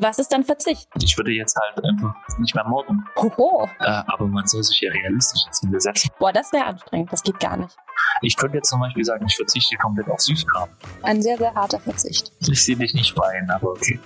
Was 0.00 0.18
ist 0.18 0.32
dann 0.32 0.44
Verzicht? 0.44 0.88
Ich 1.00 1.16
würde 1.16 1.30
jetzt 1.30 1.56
halt 1.56 1.84
einfach 1.84 2.14
nicht 2.38 2.54
mehr 2.54 2.64
morden. 2.64 3.04
Hoho. 3.16 3.68
Äh, 3.80 4.02
aber 4.06 4.26
man 4.26 4.46
soll 4.46 4.62
sich 4.62 4.80
ja 4.80 4.90
realistische 4.90 5.50
Ziele 5.50 5.80
setzen. 5.80 6.10
Boah, 6.18 6.32
das 6.32 6.52
wäre 6.52 6.66
anstrengend. 6.66 7.12
Das 7.12 7.22
geht 7.22 7.38
gar 7.40 7.56
nicht. 7.56 7.76
Ich 8.20 8.36
könnte 8.36 8.58
jetzt 8.58 8.68
zum 8.68 8.80
Beispiel 8.80 9.04
sagen, 9.04 9.26
ich 9.26 9.34
verzichte 9.34 9.76
komplett 9.76 10.08
auf 10.08 10.20
Süßkram. 10.20 10.68
Ein 11.02 11.22
sehr, 11.22 11.38
sehr 11.38 11.54
harter 11.54 11.80
Verzicht. 11.80 12.32
Ich 12.40 12.64
sehe 12.64 12.76
dich 12.76 12.94
nicht 12.94 13.16
weinen, 13.16 13.50
aber 13.50 13.70
okay. 13.70 13.98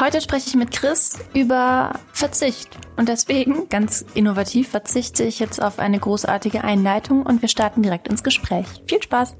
Heute 0.00 0.22
spreche 0.22 0.48
ich 0.48 0.54
mit 0.54 0.70
Chris 0.70 1.18
über 1.34 1.92
Verzicht. 2.12 2.70
Und 2.96 3.08
deswegen, 3.08 3.68
ganz 3.68 4.04
innovativ, 4.14 4.70
verzichte 4.70 5.24
ich 5.24 5.38
jetzt 5.38 5.62
auf 5.62 5.78
eine 5.78 5.98
großartige 5.98 6.64
Einleitung 6.64 7.24
und 7.24 7.42
wir 7.42 7.50
starten 7.50 7.82
direkt 7.82 8.08
ins 8.08 8.22
Gespräch. 8.22 8.66
Viel 8.86 9.02
Spaß! 9.02 9.36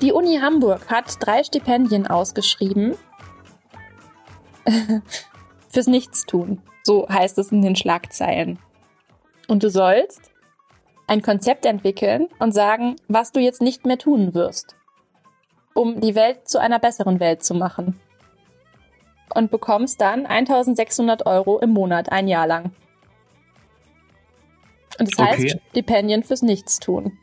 Die 0.00 0.12
Uni 0.12 0.38
Hamburg 0.38 0.88
hat 0.90 1.16
drei 1.20 1.44
Stipendien 1.44 2.06
ausgeschrieben 2.06 2.96
fürs 5.68 5.86
Nichtstun. 5.86 6.62
So 6.82 7.06
heißt 7.08 7.36
es 7.38 7.52
in 7.52 7.60
den 7.60 7.76
Schlagzeilen. 7.76 8.58
Und 9.46 9.62
du 9.62 9.68
sollst 9.68 10.30
ein 11.06 11.20
Konzept 11.20 11.66
entwickeln 11.66 12.28
und 12.38 12.52
sagen, 12.52 12.96
was 13.08 13.32
du 13.32 13.40
jetzt 13.40 13.60
nicht 13.60 13.84
mehr 13.84 13.98
tun 13.98 14.32
wirst, 14.32 14.76
um 15.74 16.00
die 16.00 16.14
Welt 16.14 16.48
zu 16.48 16.58
einer 16.58 16.78
besseren 16.78 17.20
Welt 17.20 17.42
zu 17.42 17.54
machen 17.54 18.00
und 19.34 19.50
bekommst 19.50 20.00
dann 20.00 20.24
1600 20.24 21.26
Euro 21.26 21.58
im 21.58 21.70
Monat 21.70 22.10
ein 22.10 22.28
Jahr 22.28 22.46
lang. 22.46 22.72
Und 24.98 25.12
das 25.12 25.26
heißt 25.26 25.40
Okay. 25.40 25.60
Stipendien 25.70 26.22
fürs 26.22 26.42
Nichtstun. 26.42 27.18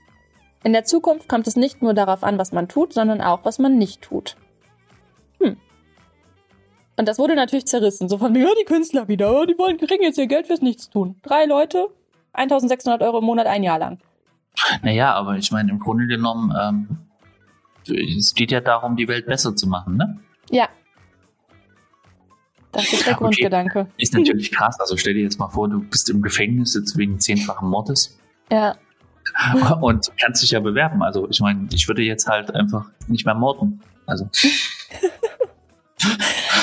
In 0.63 0.73
der 0.73 0.83
Zukunft 0.85 1.29
kommt 1.29 1.47
es 1.47 1.55
nicht 1.55 1.81
nur 1.81 1.93
darauf 1.93 2.23
an, 2.23 2.37
was 2.37 2.51
man 2.51 2.67
tut, 2.67 2.93
sondern 2.93 3.21
auch, 3.21 3.45
was 3.45 3.59
man 3.59 3.77
nicht 3.77 4.01
tut. 4.01 4.35
Hm. 5.39 5.57
Und 6.97 7.07
das 7.07 7.19
wurde 7.19 7.35
natürlich 7.35 7.67
zerrissen. 7.67 8.09
So 8.09 8.17
von, 8.17 8.33
ja, 8.35 8.49
die 8.59 8.65
Künstler 8.65 9.07
wieder, 9.07 9.45
die 9.45 9.57
wollen 9.57 9.77
kriegen 9.77 10.03
jetzt 10.03 10.17
ihr 10.17 10.27
Geld 10.27 10.47
fürs 10.47 10.61
Nichtstun. 10.61 11.17
Drei 11.21 11.45
Leute, 11.45 11.87
1600 12.33 13.01
Euro 13.01 13.19
im 13.19 13.25
Monat 13.25 13.45
ein 13.47 13.63
Jahr 13.63 13.79
lang. 13.79 13.99
Naja, 14.81 15.13
aber 15.13 15.37
ich 15.37 15.51
meine, 15.51 15.69
im 15.71 15.79
Grunde 15.79 16.07
genommen, 16.07 16.51
ähm, 16.59 16.97
es 18.17 18.33
geht 18.33 18.51
ja 18.51 18.59
darum, 18.59 18.95
die 18.95 19.07
Welt 19.07 19.27
besser 19.27 19.55
zu 19.55 19.67
machen, 19.67 19.95
ne? 19.95 20.19
Ja. 20.49 20.67
Das 22.71 22.91
ist 22.91 23.05
der 23.05 23.13
Okay. 23.13 23.23
Grundgedanke. 23.23 23.87
Ist 23.97 24.13
natürlich 24.13 24.51
krass. 24.51 24.79
Also 24.79 24.97
stell 24.97 25.13
dir 25.13 25.23
jetzt 25.23 25.39
mal 25.39 25.49
vor, 25.49 25.69
du 25.69 25.81
bist 25.81 26.09
im 26.09 26.21
Gefängnis 26.21 26.75
jetzt 26.75 26.97
wegen 26.97 27.19
zehnfachen 27.19 27.69
Mordes 27.69 28.19
Ja. 28.51 28.75
und 29.81 30.11
kannst 30.19 30.43
dich 30.43 30.51
ja 30.51 30.59
bewerben. 30.59 31.03
Also 31.03 31.27
ich 31.29 31.39
meine, 31.39 31.67
ich 31.73 31.87
würde 31.87 32.01
jetzt 32.01 32.27
halt 32.27 32.53
einfach 32.53 32.85
nicht 33.07 33.25
mehr 33.25 33.35
morden. 33.35 33.81
Also 34.05 34.29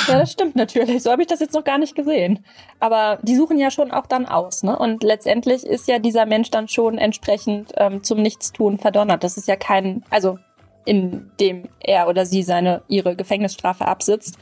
Ja, 0.09 0.19
das 0.19 0.33
stimmt 0.33 0.57
natürlich. 0.57 1.03
So 1.03 1.11
habe 1.11 1.23
ich 1.23 1.29
das 1.29 1.41
jetzt 1.41 1.55
noch 1.55 1.65
gar 1.65 1.79
nicht 1.79 1.95
gesehen. 1.95 2.45
Aber 2.81 3.19
die 3.23 3.37
suchen 3.37 3.59
ja 3.59 3.71
schon 3.71 3.91
auch 3.91 4.07
dann 4.07 4.27
aus, 4.27 4.63
ne? 4.63 4.79
Und 4.79 5.03
letztendlich 5.03 5.65
ist 5.65 5.89
ja 5.89 5.99
dieser 5.99 6.27
Mensch 6.27 6.51
dann 6.51 6.69
schon 6.69 6.99
entsprechend 6.99 7.73
ähm, 7.77 8.03
zum 8.03 8.21
Nichtstun 8.21 8.79
verdonnert. 8.79 9.25
Das 9.25 9.37
ist 9.37 9.49
ja 9.49 9.57
kein, 9.57 10.05
also 10.11 10.39
in 10.85 11.31
dem 11.41 11.69
er 11.81 12.09
oder 12.09 12.27
sie 12.27 12.43
seine 12.43 12.83
ihre 12.89 13.17
Gefängnisstrafe 13.17 13.87
absitzt, 13.87 14.39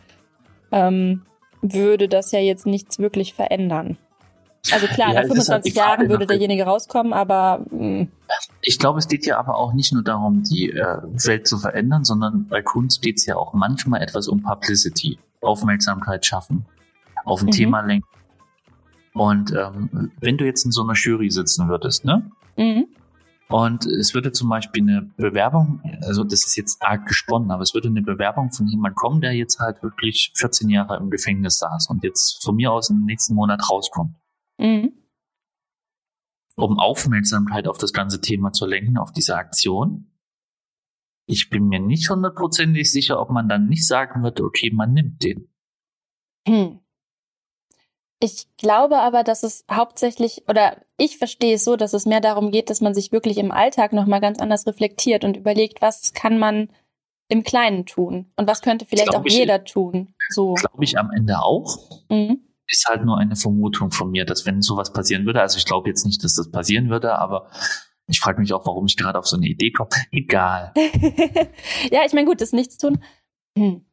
ähm, 0.72 1.22
würde 1.60 2.08
das 2.08 2.33
ja 2.33 2.41
jetzt 2.41 2.66
nichts 2.66 2.98
wirklich 2.98 3.34
verändern. 3.34 3.97
Also 4.70 4.86
klar, 4.86 5.12
Ja, 5.12 5.22
nach 5.22 5.30
es 5.30 5.38
ist 5.38 5.48
halt 5.48 5.64
25 5.64 5.72
die 5.72 5.78
Frage 5.78 6.02
Jahren 6.02 6.08
würde 6.10 6.27
derjenige 6.27 6.64
rauskommen, 6.64 7.12
aber 7.12 7.64
mh, 7.70 8.06
ich 8.60 8.78
glaube, 8.78 8.98
es 9.00 9.08
geht 9.08 9.27
ja 9.27 9.38
aber 9.38 9.56
auch 9.56 9.72
nicht 9.72 9.92
nur 9.92 10.02
darum, 10.04 10.42
die 10.44 10.70
äh, 10.70 10.98
Welt 11.27 11.48
zu 11.48 11.58
verändern, 11.58 12.04
sondern 12.04 12.46
bei 12.48 12.62
Kunst 12.62 13.02
geht 13.02 13.19
es 13.19 13.27
ja 13.27 13.36
auch 13.36 13.52
manchmal 13.54 14.02
etwas 14.02 14.28
um 14.28 14.42
Publicity, 14.42 15.19
Aufmerksamkeit 15.41 16.24
schaffen, 16.24 16.64
auf 17.24 17.41
ein 17.42 17.46
Mhm. 17.46 17.50
Thema 17.50 17.80
lenken. 17.80 18.06
Und 19.14 19.52
ähm, 19.52 20.12
wenn 20.20 20.38
du 20.38 20.44
jetzt 20.46 20.64
in 20.64 20.70
so 20.70 20.82
einer 20.82 20.94
Jury 20.94 21.30
sitzen 21.30 21.69
würdest, 21.69 22.04
ne? 22.04 22.30
mh, 22.56 22.84
Und 23.48 23.84
es 23.84 24.14
würde 24.14 24.32
zum 24.32 24.48
Beispiel 24.48 24.82
eine 24.82 25.03
Bewerbung, 25.19 25.82
also 26.03 26.25
das 26.25 26.47
ist 26.47 26.56
jetzt 26.56 26.81
arg 26.81 27.04
gesponnen, 27.06 27.50
aber 27.50 27.62
es 27.62 27.75
würde 27.75 27.88
eine 27.88 28.00
Bewerbung 28.00 28.50
von 28.53 28.66
jemandem 28.69 28.94
kommen, 28.94 29.20
der 29.20 29.32
jetzt 29.32 29.58
halt 29.58 29.82
wirklich 29.82 30.32
14 30.37 30.70
Jahre 30.70 30.97
im 30.97 31.10
Gefängnis 31.10 31.58
saß 31.58 31.88
und 31.91 32.03
jetzt 32.04 32.42
von 32.42 32.54
mir 32.56 32.72
aus 32.72 32.88
im 32.88 33.04
nächsten 33.04 33.34
Monat 33.34 33.69
rauskommt, 33.70 34.14
mh. 34.62 34.89
um 36.56 36.78
Aufmerksamkeit 36.78 37.67
auf 37.67 37.78
das 37.78 37.93
ganze 37.93 38.21
Thema 38.21 38.53
zu 38.53 38.67
lenken, 38.67 38.99
auf 38.99 39.12
diese 39.12 39.37
Aktion. 39.37 40.09
Ich 41.27 41.50
bin 41.50 41.69
mir 41.69 41.81
nicht 41.81 42.11
hundertprozentig 42.11 42.91
sicher, 42.91 43.21
ob 43.21 43.31
man 43.31 43.49
dann 43.49 43.69
nicht 43.69 43.87
sagen 43.87 44.23
würde, 44.23 44.45
okay, 44.45 44.71
man 44.73 44.93
nimmt 44.93 45.23
den. 45.23 45.49
Hm. 46.47 46.81
Ich 48.21 48.47
glaube 48.56 48.99
aber, 48.99 49.25
dass 49.25 49.43
es 49.43 49.65
hauptsächlich, 49.71 50.45
oder 50.49 50.81
ich 50.97 51.19
verstehe 51.19 51.55
es 51.55 51.65
so, 51.65 51.75
dass 51.77 51.93
es 51.93 52.06
mehr 52.06 52.21
darum 52.21 52.53
geht, 52.53 52.71
dass 52.71 52.81
man 52.81 52.94
sich 52.94 53.11
wirklich 53.11 53.39
im 53.39 53.50
Alltag 53.50 53.93
nochmal 53.93 54.21
ganz 54.21 54.39
anders 54.39 54.67
reflektiert 54.67 55.25
und 55.25 55.37
überlegt, 55.37 55.83
was 55.83 56.12
kann 56.12 56.39
man 56.39 56.69
im 57.29 57.43
Kleinen 57.43 57.87
tun 57.87 58.31
und 58.37 58.47
was 58.47 58.62
könnte 58.62 58.84
vielleicht 58.84 59.15
auch 59.15 59.25
ich- 59.25 59.34
jeder 59.37 59.65
tun. 59.65 60.15
So. 60.29 60.55
Glaube 60.55 60.84
ich 60.84 60.99
am 60.99 61.11
Ende 61.11 61.41
auch. 61.41 62.05
Mhm. 62.11 62.47
Ist 62.72 62.88
halt 62.88 63.05
nur 63.05 63.19
eine 63.19 63.37
Vermutung 63.37 63.91
von 63.91 64.10
mir, 64.10 64.25
dass 64.25 64.47
wenn 64.47 64.62
sowas 64.62 64.94
passieren 64.94 65.27
würde, 65.27 65.43
also 65.43 65.59
ich 65.59 65.66
glaube 65.66 65.91
jetzt 65.91 66.06
nicht, 66.06 66.25
dass 66.25 66.37
das 66.37 66.50
passieren 66.50 66.88
würde, 66.88 67.19
aber 67.19 67.50
ich 68.06 68.19
frage 68.19 68.41
mich 68.41 68.53
auch, 68.55 68.65
warum 68.65 68.87
ich 68.87 68.97
gerade 68.97 69.19
auf 69.19 69.27
so 69.27 69.37
eine 69.37 69.47
Idee 69.47 69.72
komme. 69.72 69.91
Egal. 70.10 70.72
ja, 71.91 72.00
ich 72.06 72.15
meine, 72.15 72.27
gut, 72.27 72.41
das 72.41 72.53
Nichtstun. 72.53 73.03
Hm. 73.59 73.84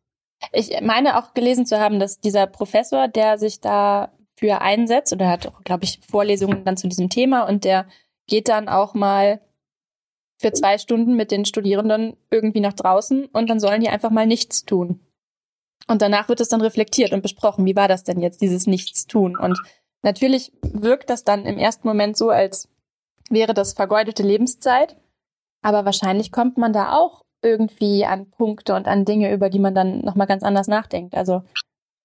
Ich 0.54 0.72
meine 0.82 1.18
auch 1.18 1.34
gelesen 1.34 1.66
zu 1.66 1.78
haben, 1.78 2.00
dass 2.00 2.22
dieser 2.22 2.48
Professor, 2.48 3.10
der 3.10 3.38
sich 3.38 3.60
dafür 3.60 4.62
einsetzt, 4.62 5.12
oder 5.12 5.28
hat 5.28 5.48
auch, 5.48 5.62
glaube 5.64 5.84
ich, 5.84 6.00
Vorlesungen 6.10 6.64
dann 6.64 6.78
zu 6.78 6.88
diesem 6.88 7.10
Thema 7.10 7.44
und 7.44 7.66
der 7.66 7.86
geht 8.28 8.48
dann 8.48 8.70
auch 8.70 8.94
mal 8.94 9.42
für 10.40 10.54
zwei 10.54 10.78
Stunden 10.78 11.18
mit 11.18 11.32
den 11.32 11.44
Studierenden 11.44 12.16
irgendwie 12.32 12.62
nach 12.62 12.72
draußen 12.72 13.26
und 13.26 13.50
dann 13.50 13.60
sollen 13.60 13.82
die 13.82 13.90
einfach 13.90 14.12
mal 14.12 14.26
nichts 14.26 14.64
tun. 14.64 15.02
Und 15.90 16.02
danach 16.02 16.30
wird 16.30 16.40
es 16.40 16.50
dann 16.50 16.62
reflektiert 16.62 17.12
und 17.14 17.22
besprochen, 17.22 17.66
wie 17.66 17.76
war 17.76 17.88
das 17.88 18.04
denn 18.04 18.22
jetzt, 18.22 18.42
dieses 18.42 18.68
Nichtstun? 18.68 19.36
Und 19.36 19.58
natürlich 20.04 20.52
wirkt 20.62 21.10
das 21.10 21.24
dann 21.24 21.46
im 21.46 21.58
ersten 21.58 21.88
Moment 21.88 22.16
so, 22.16 22.30
als 22.30 22.70
wäre 23.30 23.54
das 23.54 23.74
vergeudete 23.74 24.24
Lebenszeit. 24.24 24.96
Aber 25.64 25.86
wahrscheinlich 25.86 26.32
kommt 26.32 26.58
man 26.58 26.74
da 26.74 26.94
auch 26.96 27.22
irgendwie 27.42 28.06
an 28.06 28.30
Punkte 28.30 28.76
und 28.76 28.88
an 28.88 29.04
Dinge, 29.06 29.34
über 29.34 29.50
die 29.50 29.60
man 29.60 29.74
dann 29.74 30.02
nochmal 30.02 30.28
ganz 30.28 30.44
anders 30.44 30.68
nachdenkt. 30.68 31.16
Also, 31.16 31.42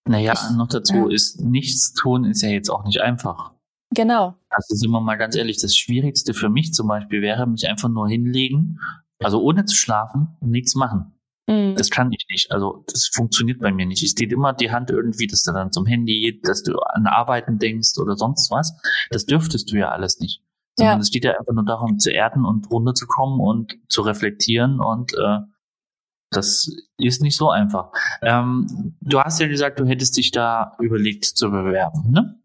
Naja, 0.07 0.33
Ich- 0.35 0.57
noch 0.57 0.69
dazu 0.69 0.95
ja. 0.95 1.09
ist, 1.15 1.41
nichts 1.41 1.93
tun 1.95 2.25
ist 2.25 2.43
ja 2.43 2.51
jetzt 2.51 2.69
auch 2.71 2.85
nicht 2.85 3.01
einfach. 3.01 3.53
genau. 3.95 4.35
Also 4.51 4.75
sind 4.77 4.91
wir 4.91 5.01
mal 5.01 5.17
ganz 5.17 5.35
ehrlich, 5.37 5.61
das 5.61 5.75
Schwierigste 5.77 6.35
für 6.35 6.49
mich 6.49 6.73
zum 6.75 6.89
Beispiel 6.89 7.23
wäre, 7.23 7.47
mich 7.47 7.67
einfach 7.69 7.89
nur 7.89 8.09
hinlegen, 8.09 8.79
also 9.23 9.41
ohne 9.41 9.65
zu 9.65 9.75
schlafen 9.77 10.37
und 10.41 10.51
nichts 10.51 10.75
machen. 10.75 11.14
Mhm. 11.47 11.75
Das 11.77 11.91
kann 11.91 12.11
ich 12.13 12.25
nicht. 12.31 12.51
Also 12.53 12.85
das 12.91 13.11
funktioniert 13.13 13.61
bei 13.61 13.71
mir 13.73 13.87
nicht. 13.87 14.03
Es 14.03 14.15
geht 14.15 14.33
immer 14.33 14.53
die 14.55 14.71
Hand 14.71 14.91
irgendwie, 14.91 15.27
dass 15.27 15.43
du 15.45 15.53
dann 15.53 15.73
zum 15.73 15.85
Handy 15.87 16.21
geht, 16.21 16.49
dass 16.49 16.63
du 16.63 16.79
an 16.79 17.07
Arbeiten 17.07 17.59
denkst 17.59 17.99
oder 17.99 18.17
sonst 18.17 18.51
was. 18.51 18.75
Das 19.11 19.27
dürftest 19.27 19.71
du 19.71 19.77
ja 19.77 19.91
alles 19.91 20.21
nicht. 20.21 20.43
Sondern 20.77 20.97
Ja. 20.99 21.01
es 21.03 21.11
geht 21.11 21.25
ja 21.25 21.33
einfach 21.39 21.53
nur 21.53 21.65
darum, 21.65 21.99
zu 21.99 22.11
erden 22.11 22.45
und 22.45 22.71
runterzukommen 22.71 23.41
und 23.41 23.77
zu 23.89 24.03
reflektieren 24.03 24.81
und 24.81 25.13
äh, 25.15 25.39
das 26.31 26.69
ist 26.99 27.23
nicht 27.23 27.37
so 27.37 27.51
einfach. 27.51 27.93
Ähm, 28.23 28.97
du 29.01 29.21
hast 29.21 29.39
ja 29.41 29.47
gesagt, 29.47 29.79
du 29.79 29.87
hättest 29.87 30.17
dich 30.17 30.33
da 30.33 30.75
überlegt 30.81 31.25
zu 31.27 31.51
bewerben, 31.51 32.11
ne? 32.11 32.41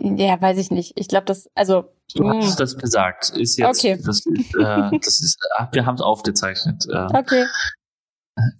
Ja, 0.00 0.40
weiß 0.40 0.58
ich 0.58 0.72
nicht. 0.72 0.94
Ich 0.98 1.06
glaube, 1.06 1.26
das, 1.26 1.48
also, 1.54 1.84
Du 2.14 2.24
mh, 2.24 2.38
hast 2.38 2.58
das 2.58 2.76
gesagt. 2.76 3.30
Ist 3.30 3.56
jetzt, 3.58 3.78
Okay. 3.84 4.00
das, 4.04 4.26
ist, 4.26 4.54
äh, 4.56 4.98
das 5.00 5.20
ist, 5.20 5.38
wir 5.72 5.86
haben 5.86 5.94
es 5.94 6.00
aufgezeichnet. 6.00 6.84
Äh, 6.90 7.06
okay. 7.16 7.44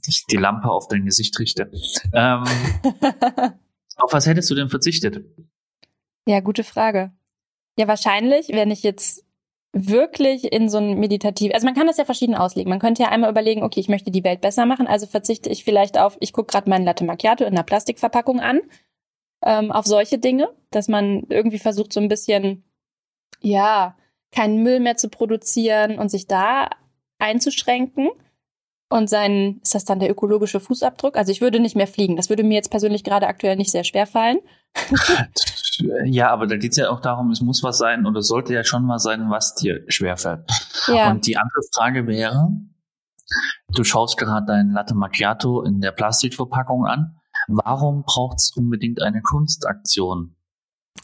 Ich 0.06 0.24
die 0.26 0.36
Lampe 0.36 0.70
auf 0.70 0.88
dein 0.88 1.04
Gesicht 1.04 1.38
richte. 1.38 1.70
Ähm, 2.12 2.44
auf 3.96 4.12
was 4.12 4.26
hättest 4.26 4.50
du 4.50 4.54
denn 4.54 4.68
verzichtet? 4.68 5.24
ja, 6.26 6.40
gute 6.40 6.64
Frage. 6.64 7.12
Ja, 7.78 7.88
wahrscheinlich, 7.88 8.48
wenn 8.48 8.70
ich 8.70 8.82
jetzt 8.82 9.24
wirklich 9.72 10.52
in 10.52 10.68
so 10.68 10.78
ein 10.78 10.98
meditativ, 10.98 11.52
also 11.52 11.66
man 11.66 11.74
kann 11.74 11.86
das 11.86 11.98
ja 11.98 12.04
verschieden 12.04 12.34
auslegen. 12.34 12.70
Man 12.70 12.78
könnte 12.78 13.02
ja 13.02 13.10
einmal 13.10 13.30
überlegen, 13.30 13.62
okay, 13.62 13.80
ich 13.80 13.88
möchte 13.88 14.10
die 14.10 14.24
Welt 14.24 14.40
besser 14.40 14.64
machen, 14.64 14.86
also 14.86 15.06
verzichte 15.06 15.50
ich 15.50 15.64
vielleicht 15.64 15.98
auf, 15.98 16.16
ich 16.20 16.32
gucke 16.32 16.50
gerade 16.50 16.70
meinen 16.70 16.84
Latte 16.84 17.04
Macchiato 17.04 17.44
in 17.44 17.52
einer 17.52 17.62
Plastikverpackung 17.62 18.40
an, 18.40 18.60
ähm, 19.44 19.70
auf 19.70 19.86
solche 19.86 20.18
Dinge, 20.18 20.48
dass 20.70 20.88
man 20.88 21.24
irgendwie 21.28 21.58
versucht, 21.58 21.92
so 21.92 22.00
ein 22.00 22.08
bisschen, 22.08 22.64
ja, 23.40 23.96
keinen 24.32 24.62
Müll 24.62 24.80
mehr 24.80 24.96
zu 24.96 25.10
produzieren 25.10 25.98
und 25.98 26.10
sich 26.10 26.26
da 26.26 26.70
einzuschränken. 27.18 28.08
Und 28.88 29.10
sein, 29.10 29.58
ist 29.62 29.74
das 29.74 29.84
dann 29.84 29.98
der 29.98 30.10
ökologische 30.10 30.60
Fußabdruck? 30.60 31.16
Also 31.16 31.32
ich 31.32 31.40
würde 31.40 31.58
nicht 31.58 31.74
mehr 31.74 31.88
fliegen. 31.88 32.16
Das 32.16 32.28
würde 32.28 32.44
mir 32.44 32.54
jetzt 32.54 32.70
persönlich 32.70 33.02
gerade 33.02 33.26
aktuell 33.26 33.56
nicht 33.56 33.70
sehr 33.70 33.84
schwer 33.84 34.06
fallen. 34.06 34.38
Ja, 36.04 36.30
aber 36.30 36.46
da 36.46 36.56
geht 36.56 36.70
es 36.70 36.78
ja 36.78 36.90
auch 36.90 37.00
darum, 37.00 37.30
es 37.30 37.40
muss 37.40 37.62
was 37.62 37.78
sein 37.78 38.06
oder 38.06 38.22
sollte 38.22 38.54
ja 38.54 38.64
schon 38.64 38.88
was 38.88 39.02
sein, 39.02 39.28
was 39.30 39.54
dir 39.54 39.84
schwerfällt. 39.88 40.40
Ja. 40.86 41.10
Und 41.10 41.26
die 41.26 41.36
andere 41.36 41.60
Frage 41.74 42.06
wäre, 42.06 42.50
du 43.74 43.84
schaust 43.84 44.16
gerade 44.16 44.46
dein 44.46 44.70
Latte 44.70 44.94
Macchiato 44.94 45.62
in 45.62 45.80
der 45.80 45.92
Plastikverpackung 45.92 46.86
an. 46.86 47.18
Warum 47.48 48.04
braucht 48.04 48.38
es 48.38 48.52
unbedingt 48.56 49.02
eine 49.02 49.20
Kunstaktion? 49.20 50.34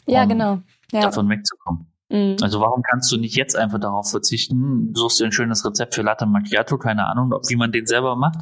Ja, 0.05 0.23
um 0.23 0.29
genau. 0.29 0.59
Ja. 0.91 1.01
Davon 1.01 1.29
wegzukommen. 1.29 1.92
Mhm. 2.13 2.37
Also 2.41 2.61
warum 2.61 2.83
kannst 2.83 3.11
du 3.11 3.17
nicht 3.17 3.35
jetzt 3.35 3.55
einfach 3.55 3.79
darauf 3.79 4.11
verzichten? 4.11 4.93
Suchst 4.93 5.19
dir 5.19 5.25
ein 5.25 5.31
schönes 5.31 5.65
Rezept 5.65 5.95
für 5.95 6.03
Latte 6.03 6.27
Macchiato, 6.27 6.77
keine 6.77 7.07
Ahnung, 7.07 7.33
ob, 7.33 7.49
wie 7.49 7.55
man 7.55 7.71
den 7.71 7.87
selber 7.87 8.15
macht. 8.15 8.39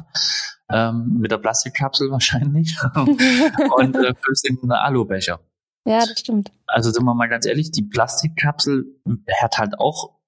Ähm, 0.68 1.16
mit 1.18 1.30
der 1.30 1.38
Plastikkapsel 1.38 2.10
wahrscheinlich. 2.10 2.76
und 2.94 3.96
äh, 3.96 4.14
füllst 4.20 4.48
in 4.48 4.58
einen 4.62 4.72
Alubecher. 4.72 5.40
ja, 5.86 6.00
das 6.00 6.20
stimmt. 6.20 6.52
Also 6.66 6.90
sind 6.90 7.04
wir 7.04 7.14
mal 7.14 7.28
ganz 7.28 7.46
ehrlich, 7.46 7.70
die 7.70 7.82
Plastikkapsel 7.82 9.00
hat 9.40 9.56
halt 9.56 9.78
auch 9.78 10.18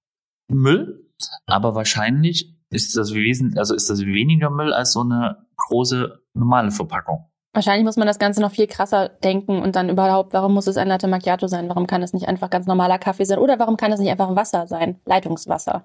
Müll, 0.50 1.10
aber 1.46 1.74
wahrscheinlich 1.74 2.58
ist 2.70 2.96
das 2.96 3.12
wesentlich, 3.12 3.58
also 3.58 3.74
ist 3.74 3.90
das 3.90 4.00
weniger 4.00 4.50
Müll 4.50 4.72
als 4.72 4.92
so 4.92 5.00
eine 5.00 5.46
große 5.56 6.18
normale 6.34 6.70
Verpackung. 6.70 7.30
Wahrscheinlich 7.54 7.84
muss 7.84 7.96
man 7.96 8.08
das 8.08 8.18
Ganze 8.18 8.40
noch 8.40 8.50
viel 8.50 8.66
krasser 8.66 9.08
denken 9.08 9.62
und 9.62 9.76
dann 9.76 9.88
überhaupt, 9.88 10.32
warum 10.32 10.54
muss 10.54 10.66
es 10.66 10.76
ein 10.76 10.88
Latte 10.88 11.06
Macchiato 11.06 11.46
sein? 11.46 11.68
Warum 11.68 11.86
kann 11.86 12.02
es 12.02 12.12
nicht 12.12 12.28
einfach 12.28 12.50
ganz 12.50 12.66
normaler 12.66 12.98
Kaffee 12.98 13.24
sein? 13.24 13.38
Oder 13.38 13.60
warum 13.60 13.76
kann 13.76 13.92
es 13.92 14.00
nicht 14.00 14.10
einfach 14.10 14.34
Wasser 14.34 14.66
sein? 14.66 15.00
Leitungswasser. 15.06 15.84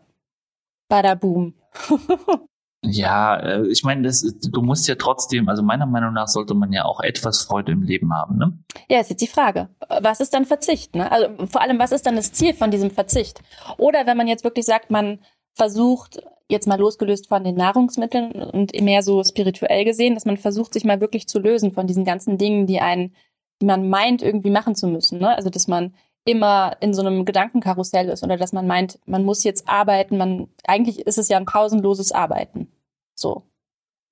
Bada 0.90 1.14
boom. 1.16 1.54
Ja, 2.82 3.38
äh, 3.38 3.68
ich 3.68 3.84
meine, 3.84 4.04
das, 4.04 4.22
du 4.22 4.62
musst 4.62 4.88
ja 4.88 4.96
trotzdem, 4.96 5.50
also 5.50 5.62
meiner 5.62 5.86
Meinung 5.86 6.14
nach 6.14 6.28
sollte 6.28 6.54
man 6.54 6.72
ja 6.72 6.86
auch 6.86 7.02
etwas 7.02 7.42
Freude 7.42 7.74
im 7.74 7.84
Leben 7.84 8.14
haben, 8.14 8.38
ne? 8.38 8.58
Ja, 8.88 9.02
ist 9.02 9.10
jetzt 9.10 9.22
die 9.22 9.28
Frage. 9.28 9.68
Was 10.02 10.22
ist 10.22 10.34
dann 10.34 10.46
Verzicht? 10.46 10.96
Ne? 10.96 11.12
Also 11.12 11.28
vor 11.48 11.62
allem, 11.62 11.78
was 11.78 11.92
ist 11.92 12.06
dann 12.06 12.16
das 12.16 12.32
Ziel 12.32 12.54
von 12.54 12.72
diesem 12.72 12.90
Verzicht? 12.90 13.42
Oder 13.78 14.08
wenn 14.08 14.16
man 14.16 14.28
jetzt 14.28 14.46
wirklich 14.46 14.66
sagt, 14.66 14.92
man 14.92 15.20
versucht, 15.60 16.22
jetzt 16.48 16.68
mal 16.68 16.80
losgelöst 16.80 17.28
von 17.28 17.44
den 17.44 17.56
Nahrungsmitteln 17.56 18.32
und 18.32 18.74
mehr 18.82 19.04
so 19.04 19.24
spirituell 19.24 19.86
gesehen, 19.86 20.16
dass 20.16 20.26
man 20.26 20.38
versucht, 20.38 20.74
sich 20.74 20.86
mal 20.86 21.02
wirklich 21.02 21.28
zu 21.28 21.40
lösen 21.40 21.74
von 21.74 21.86
diesen 21.86 22.06
ganzen 22.06 22.38
Dingen, 22.38 22.66
die 22.66 22.80
einen, 22.80 23.14
die 23.62 23.66
man 23.66 23.90
meint, 23.90 24.22
irgendwie 24.22 24.50
machen 24.50 24.74
zu 24.74 24.88
müssen. 24.88 25.20
Ne? 25.20 25.36
Also 25.36 25.50
dass 25.50 25.68
man 25.68 25.94
immer 26.26 26.78
in 26.80 26.94
so 26.94 27.02
einem 27.02 27.26
Gedankenkarussell 27.26 28.10
ist 28.10 28.24
oder 28.24 28.38
dass 28.38 28.54
man 28.54 28.68
meint, 28.68 29.00
man 29.06 29.26
muss 29.26 29.44
jetzt 29.44 29.68
arbeiten, 29.68 30.18
man 30.18 30.48
eigentlich 30.66 31.06
ist 31.06 31.18
es 31.18 31.28
ja 31.28 31.38
ein 31.38 31.46
pausenloses 31.46 32.12
Arbeiten. 32.12 32.72
So. 33.16 33.44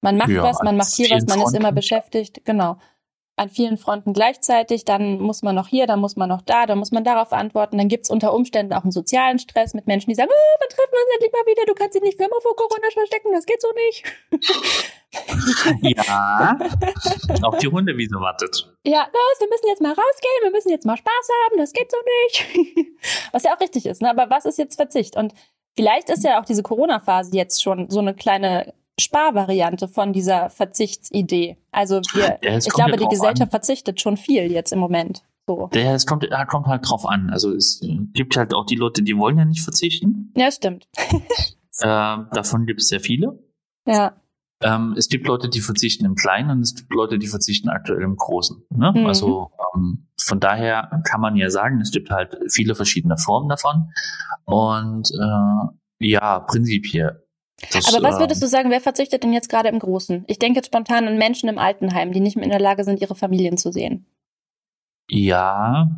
Man 0.02 0.18
macht 0.18 0.30
Ja, 0.30 0.44
was, 0.44 0.60
man 0.60 0.70
an 0.70 0.78
macht 0.78 0.94
hier 0.94 1.10
was, 1.10 1.26
man 1.26 1.42
ist 1.42 1.56
immer 1.56 1.72
beschäftigt, 1.72 2.46
genau 2.46 2.78
an 3.38 3.50
vielen 3.50 3.78
Fronten 3.78 4.14
gleichzeitig, 4.14 4.84
dann 4.84 5.20
muss 5.20 5.44
man 5.44 5.56
noch 5.56 5.68
hier, 5.68 5.86
dann 5.86 6.00
muss 6.00 6.16
man 6.16 6.28
noch 6.28 6.42
da, 6.42 6.66
dann 6.66 6.80
muss 6.80 6.92
man 6.92 7.04
darauf 7.04 7.32
antworten. 7.32 7.78
Dann 7.78 7.88
gibt's 7.88 8.10
unter 8.10 8.34
Umständen 8.34 8.74
auch 8.74 8.82
einen 8.82 8.92
sozialen 8.92 9.38
Stress 9.38 9.76
mit 9.76 9.86
Menschen, 9.86 10.10
die 10.10 10.16
sagen, 10.16 10.32
oh, 10.32 10.60
wir 10.60 10.68
treffen 10.70 10.92
uns 10.92 11.14
endlich 11.14 11.32
mal 11.32 11.46
wieder, 11.46 11.66
du 11.68 11.76
kannst 11.76 11.96
dich 11.96 12.02
nicht 12.02 12.18
für 12.18 12.26
immer 12.26 12.42
vor 12.42 12.56
Corona 12.56 12.88
verstecken, 12.92 13.30
das 13.34 13.46
geht 13.46 13.62
so 13.62 13.70
nicht. 13.86 14.04
Ja. 15.82 16.60
Auch 17.42 17.58
die 17.58 17.70
Hundewiese 17.70 18.16
wartet. 18.20 18.70
Ja, 18.84 19.04
los, 19.04 19.40
wir 19.40 19.48
müssen 19.48 19.68
jetzt 19.68 19.82
mal 19.82 19.94
rausgehen, 19.94 20.44
wir 20.44 20.52
müssen 20.52 20.70
jetzt 20.70 20.86
mal 20.86 20.98
Spaß 20.98 21.30
haben, 21.46 21.58
das 21.58 21.72
geht 21.72 21.90
so 21.90 21.98
nicht. 22.26 22.46
Was 23.32 23.44
ja 23.44 23.56
auch 23.56 23.60
richtig 23.60 23.86
ist, 23.86 24.02
ne? 24.02 24.10
aber 24.10 24.30
was 24.30 24.46
ist 24.46 24.58
jetzt 24.58 24.76
Verzicht? 24.76 25.16
Und 25.16 25.34
vielleicht 25.76 26.10
ist 26.10 26.24
ja 26.24 26.40
auch 26.40 26.46
diese 26.46 26.62
Corona-Phase 26.62 27.36
jetzt 27.36 27.64
schon 27.64 27.90
so 27.90 28.00
eine 28.00 28.14
kleine 28.14 28.74
Sparvariante 29.00 29.88
von 29.88 30.14
dieser 30.14 30.50
Verzichtsidee. 30.50 31.58
Also 31.72 32.02
wir, 32.14 32.40
Ja, 32.44 32.58
ich 32.58 32.70
glaube, 32.70 32.98
die 32.98 33.06
Gesellschaft 33.06 33.42
an. 33.42 33.50
verzichtet 33.50 34.02
schon 34.02 34.18
viel 34.18 34.52
jetzt 34.52 34.74
im 34.74 34.80
Moment. 34.80 35.24
So. 35.48 35.70
Der, 35.74 35.94
es 35.94 36.06
kommt, 36.06 36.26
er 36.26 36.46
kommt 36.46 36.68
halt 36.68 36.90
drauf 36.90 37.06
an. 37.06 37.30
Also 37.30 37.54
es 37.54 37.80
gibt 38.14 38.36
halt 38.36 38.54
auch 38.54 38.66
die 38.66 38.76
Leute, 38.76 39.02
die 39.04 39.18
wollen 39.18 39.38
ja 39.38 39.46
nicht 39.46 39.62
verzichten. 39.62 40.34
Ja, 40.36 40.52
stimmt. 40.52 40.88
Äh, 41.80 42.18
davon 42.34 42.66
gibt 42.66 42.82
es 42.82 42.88
sehr 42.88 43.00
viele. 43.00 43.38
Ja. 43.86 44.16
Ähm, 44.64 44.96
es 44.98 45.10
gibt 45.10 45.28
Leute, 45.28 45.48
die 45.48 45.62
verzichten 45.62 46.06
im 46.06 46.16
Kleinen 46.16 46.50
und 46.50 46.62
es 46.62 46.74
gibt 46.74 46.92
Leute, 46.92 47.20
die 47.20 47.28
verzichten 47.28 47.70
aktuell 47.70 48.02
im 48.02 48.16
Großen. 48.16 48.66
Ne? 48.72 48.94
Mhm. 48.96 49.06
Also 49.06 49.52
ähm, 49.76 50.08
von 50.20 50.40
daher 50.40 50.90
kann 51.08 51.22
man 51.22 51.36
ja 51.36 51.52
sagen, 51.52 51.80
es 51.80 51.92
gibt 51.92 52.10
halt 52.10 52.36
viele 52.50 52.74
verschiedene 52.74 53.18
Formen 53.18 53.50
davon. 53.50 53.92
Und 54.46 55.12
äh, 55.12 56.08
ja, 56.08 56.40
prinzipiell. 56.40 57.27
Das, 57.72 57.94
Aber 57.94 58.08
was 58.08 58.20
würdest 58.20 58.42
ähm, 58.42 58.46
du 58.46 58.50
sagen, 58.50 58.70
wer 58.70 58.82
verzichtet 58.82 59.24
denn 59.24 59.34
jetzt 59.34 59.50
gerade 59.50 59.70
im 59.70 59.80
Großen? 59.80 60.26
Ich 60.28 60.38
denke 60.38 60.58
jetzt 60.58 60.68
spontan 60.68 61.08
an 61.08 61.18
Menschen 61.18 61.50
im 61.50 61.58
Altenheim, 61.58 62.12
die 62.12 62.20
nicht 62.20 62.36
mehr 62.36 62.46
in 62.46 62.52
der 62.52 62.60
Lage 62.60 62.84
sind, 62.84 63.02
ihre 63.02 63.16
Familien 63.16 63.58
zu 63.58 63.72
sehen. 63.72 64.06
Ja, 65.10 65.90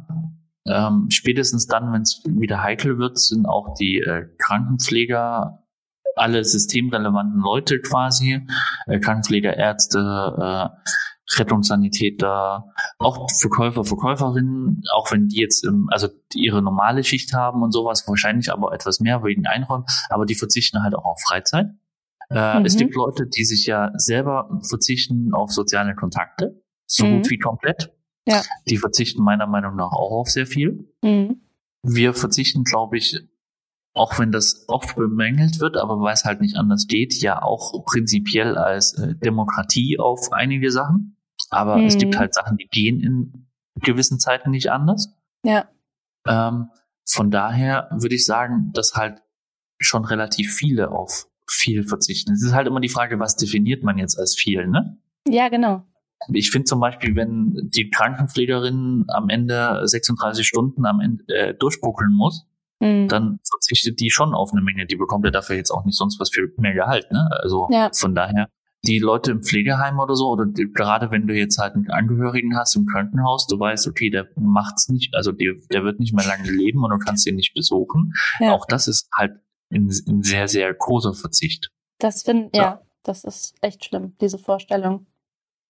ähm, 0.66 1.08
spätestens 1.10 1.68
dann, 1.68 1.92
wenn 1.92 2.04
es 2.04 2.22
wieder 2.26 2.64
heikel 2.64 2.98
wird, 2.98 3.20
sind 3.20 3.46
auch 3.46 3.74
die 3.74 4.00
äh, 4.00 4.28
Krankenpfleger, 4.38 5.64
alle 6.16 6.44
systemrelevanten 6.44 7.40
Leute 7.42 7.80
quasi, 7.80 8.46
äh, 8.88 9.00
Krankenpfleger, 9.00 9.56
Ärzte, 9.56 10.00
äh, 10.00 10.70
Rettungssanitäter, 11.38 12.74
auch 12.98 13.30
Verkäufer, 13.40 13.84
Verkäuferinnen, 13.84 14.82
auch 14.94 15.12
wenn 15.12 15.28
die 15.28 15.38
jetzt 15.42 15.64
ähm, 15.66 15.88
also 15.92 16.08
ihre 16.34 16.62
normale 16.62 17.04
Schicht 17.04 17.34
haben 17.34 17.62
und 17.62 17.72
sowas, 17.72 18.08
wahrscheinlich 18.08 18.52
aber 18.52 18.74
etwas 18.74 19.00
mehr 19.00 19.24
wegen 19.24 19.46
Einräumen, 19.46 19.86
aber 20.10 20.26
die 20.26 20.36
verzichten 20.36 20.82
halt 20.84 20.96
auch 20.96 21.06
auf 21.06 21.22
Freizeit. 21.22 21.68
Äh, 22.30 22.60
Mhm. 22.60 22.66
Es 22.66 22.78
gibt 22.78 22.96
Leute, 22.96 23.28
die 23.28 23.44
sich 23.44 23.66
ja 23.66 23.92
selber 23.96 24.60
verzichten 24.68 25.34
auf 25.34 25.52
soziale 25.52 25.96
Kontakte, 25.96 26.62
so 26.88 27.06
Mhm. 27.06 27.18
gut 27.22 27.30
wie 27.30 27.38
komplett. 27.38 27.92
Ja. 28.28 28.42
Die 28.68 28.78
verzichten 28.78 29.24
meiner 29.24 29.48
Meinung 29.48 29.76
nach 29.76 29.92
auch 29.92 30.12
auf 30.12 30.30
sehr 30.30 30.46
viel. 30.46 30.94
Mhm. 31.04 31.42
Wir 31.84 32.14
verzichten, 32.14 32.64
glaube 32.64 32.98
ich, 32.98 33.20
auch 34.00 34.18
wenn 34.18 34.32
das 34.32 34.66
oft 34.68 34.96
bemängelt 34.96 35.60
wird, 35.60 35.78
aber 35.78 36.00
weil 36.00 36.14
es 36.14 36.26
halt 36.26 36.42
nicht 36.42 36.56
anders 36.56 36.88
geht, 36.88 37.14
ja 37.22 37.42
auch 37.42 37.84
prinzipiell 37.86 38.58
als 38.58 38.94
äh, 38.94 39.14
Demokratie 39.16 40.00
auf 40.00 40.32
einige 40.32 40.72
Sachen. 40.72 41.18
Aber 41.50 41.78
Mhm. 41.78 41.86
es 41.86 41.98
gibt 41.98 42.18
halt 42.18 42.34
Sachen, 42.34 42.58
die 42.58 42.68
gehen 42.68 43.00
in 43.02 43.48
gewissen 43.82 44.20
Zeiten 44.20 44.52
nicht 44.52 44.72
anders. 44.72 45.14
Ja. 45.44 45.68
Ähm, 46.28 46.70
von 47.06 47.32
daher 47.32 47.90
würde 47.92 48.16
ich 48.16 48.26
sagen, 48.26 48.72
dass 48.74 48.96
halt 48.96 49.22
schon 49.80 50.06
relativ 50.06 50.54
viele 50.54 50.92
auf 50.92 51.28
viel 51.48 51.84
verzichten. 51.88 52.34
Es 52.34 52.44
ist 52.44 52.54
halt 52.54 52.68
immer 52.68 52.80
die 52.80 52.90
Frage, 52.90 53.20
was 53.20 53.36
definiert 53.36 53.84
man 53.84 53.98
jetzt 53.98 54.20
als 54.20 54.36
viel, 54.36 54.68
ne? 54.68 54.98
Ja, 55.28 55.50
genau. 55.50 55.84
Ich 56.34 56.52
finde 56.52 56.66
zum 56.66 56.80
Beispiel, 56.80 57.16
wenn 57.16 57.70
die 57.74 57.90
Krankenpflegerin 57.90 59.06
am 59.08 59.30
Ende 59.30 59.82
36 59.88 60.46
Stunden 60.46 60.86
am 60.86 61.00
Ende 61.00 61.24
äh, 61.34 61.54
durchbuckeln 61.56 62.12
muss, 62.14 62.46
Mhm. 62.80 63.08
dann 63.10 63.40
verzichtet 63.50 64.00
die 64.00 64.10
schon 64.10 64.34
auf 64.34 64.52
eine 64.54 64.62
Menge. 64.62 64.86
Die 64.86 64.96
bekommt 64.96 65.26
ja 65.26 65.32
dafür 65.32 65.56
jetzt 65.56 65.72
auch 65.72 65.84
nicht 65.86 65.98
sonst 65.98 66.20
was 66.20 66.30
für 66.30 66.50
mehr 66.58 66.74
Gehalt. 66.74 67.12
Ne? 67.12 67.28
Also 67.42 67.68
Ja. 67.72 67.92
von 67.94 68.16
daher, 68.16 68.48
die 68.84 69.00
Leute 69.00 69.32
im 69.32 69.44
Pflegeheim 69.44 70.00
oder 70.00 70.16
so, 70.16 70.30
oder 70.30 70.46
die, 70.46 70.72
gerade 70.72 71.12
wenn 71.12 71.28
du 71.28 71.34
jetzt 71.34 71.58
halt 71.58 71.76
einen 71.76 71.90
Angehörigen 71.90 72.58
hast 72.58 72.76
im 72.78 72.86
Krankenhaus, 72.86 73.48
du 73.48 73.60
weißt, 73.60 73.88
okay, 73.88 74.10
der 74.10 74.30
macht's 74.38 74.88
nicht, 74.88 75.14
also 75.16 75.34
der, 75.34 75.56
der 75.72 75.84
wird 75.84 76.00
nicht 76.00 76.14
mehr 76.14 76.26
lange 76.26 76.50
leben 76.50 76.82
und 76.84 76.92
du 76.92 76.98
kannst 76.98 77.28
ihn 77.28 77.36
nicht 77.36 77.54
besuchen. 77.54 78.14
Ja. 78.40 78.54
Auch 78.54 78.66
das 78.66 78.88
ist 78.88 79.10
halt 79.14 79.34
ein, 79.72 79.90
ein 80.08 80.24
sehr, 80.24 80.48
sehr 80.48 80.74
großer 80.74 81.14
Verzicht. 81.14 81.72
Das 82.00 82.24
finde, 82.24 82.50
ja. 82.54 82.62
Ja. 82.62 82.82
das 83.04 83.26
ist 83.26 83.56
echt 83.62 83.84
schlimm, 83.84 84.16
diese 84.22 84.38
Vorstellung. 84.38 85.06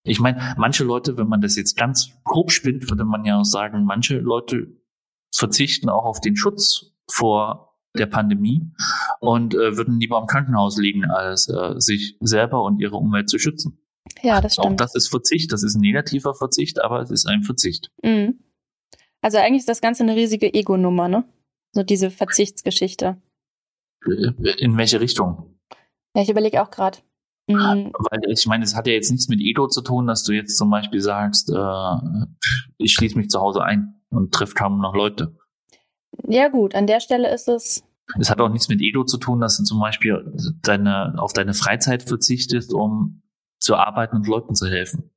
Ich 0.03 0.19
meine, 0.19 0.53
manche 0.57 0.83
Leute, 0.83 1.17
wenn 1.17 1.27
man 1.27 1.41
das 1.41 1.55
jetzt 1.55 1.75
ganz 1.75 2.11
grob 2.23 2.51
spinnt, 2.51 2.89
würde 2.89 3.03
man 3.05 3.25
ja 3.25 3.39
auch 3.39 3.43
sagen, 3.43 3.83
manche 3.85 4.19
Leute 4.19 4.67
verzichten 5.35 5.89
auch 5.89 6.05
auf 6.05 6.21
den 6.21 6.35
Schutz 6.35 6.91
vor 7.11 7.75
der 7.97 8.05
Pandemie 8.05 8.71
und 9.19 9.55
äh, 9.55 9.75
würden 9.77 9.99
lieber 9.99 10.19
im 10.19 10.27
Krankenhaus 10.27 10.77
liegen, 10.77 11.05
als 11.05 11.49
äh, 11.49 11.73
sich 11.79 12.15
selber 12.19 12.63
und 12.63 12.79
ihre 12.79 12.95
Umwelt 12.95 13.29
zu 13.29 13.39
schützen. 13.39 13.79
Ja, 14.21 14.41
das 14.41 14.57
Auch 14.59 14.63
stimmt. 14.63 14.79
das 14.79 14.95
ist 14.95 15.09
Verzicht, 15.09 15.51
das 15.51 15.63
ist 15.63 15.75
ein 15.75 15.81
negativer 15.81 16.33
Verzicht, 16.35 16.81
aber 16.81 17.01
es 17.01 17.11
ist 17.11 17.27
ein 17.27 17.43
Verzicht. 17.43 17.91
Mhm. 18.03 18.39
Also 19.21 19.37
eigentlich 19.37 19.59
ist 19.61 19.69
das 19.69 19.81
Ganze 19.81 20.03
eine 20.03 20.15
riesige 20.15 20.53
Ego-Nummer, 20.53 21.07
ne? 21.07 21.25
So 21.73 21.83
diese 21.83 22.09
Verzichtsgeschichte. 22.09 23.17
Äh, 24.05 24.31
In 24.59 24.77
welche 24.77 25.01
Richtung? 25.01 25.59
Ja, 26.15 26.21
ich 26.23 26.29
überlege 26.29 26.61
auch 26.61 26.71
gerade. 26.71 26.99
Mhm. 27.47 27.91
Weil 27.97 28.21
ich 28.31 28.45
meine, 28.45 28.63
es 28.63 28.75
hat 28.75 28.87
ja 28.87 28.93
jetzt 28.93 29.11
nichts 29.11 29.27
mit 29.27 29.39
Ego 29.41 29.67
zu 29.67 29.81
tun, 29.81 30.07
dass 30.07 30.23
du 30.23 30.33
jetzt 30.33 30.55
zum 30.57 30.69
Beispiel 30.69 31.01
sagst, 31.01 31.49
äh, 31.49 32.25
ich 32.77 32.93
schließe 32.93 33.17
mich 33.17 33.29
zu 33.29 33.39
Hause 33.39 33.63
ein 33.63 33.95
und 34.09 34.33
treffe 34.33 34.53
kaum 34.53 34.79
noch 34.79 34.95
Leute. 34.95 35.35
Ja, 36.27 36.47
gut, 36.47 36.75
an 36.75 36.87
der 36.87 36.99
Stelle 36.99 37.33
ist 37.33 37.47
es. 37.47 37.83
Es 38.19 38.29
hat 38.29 38.41
auch 38.41 38.49
nichts 38.49 38.69
mit 38.69 38.81
Ego 38.81 39.03
zu 39.03 39.17
tun, 39.17 39.39
dass 39.39 39.57
du 39.57 39.63
zum 39.63 39.79
Beispiel 39.79 40.33
deine, 40.63 41.15
auf 41.17 41.33
deine 41.33 41.53
Freizeit 41.53 42.03
verzichtest, 42.03 42.73
um 42.73 43.21
zu 43.59 43.75
arbeiten 43.75 44.15
und 44.15 44.27
Leuten 44.27 44.55
zu 44.55 44.67
helfen. 44.67 45.11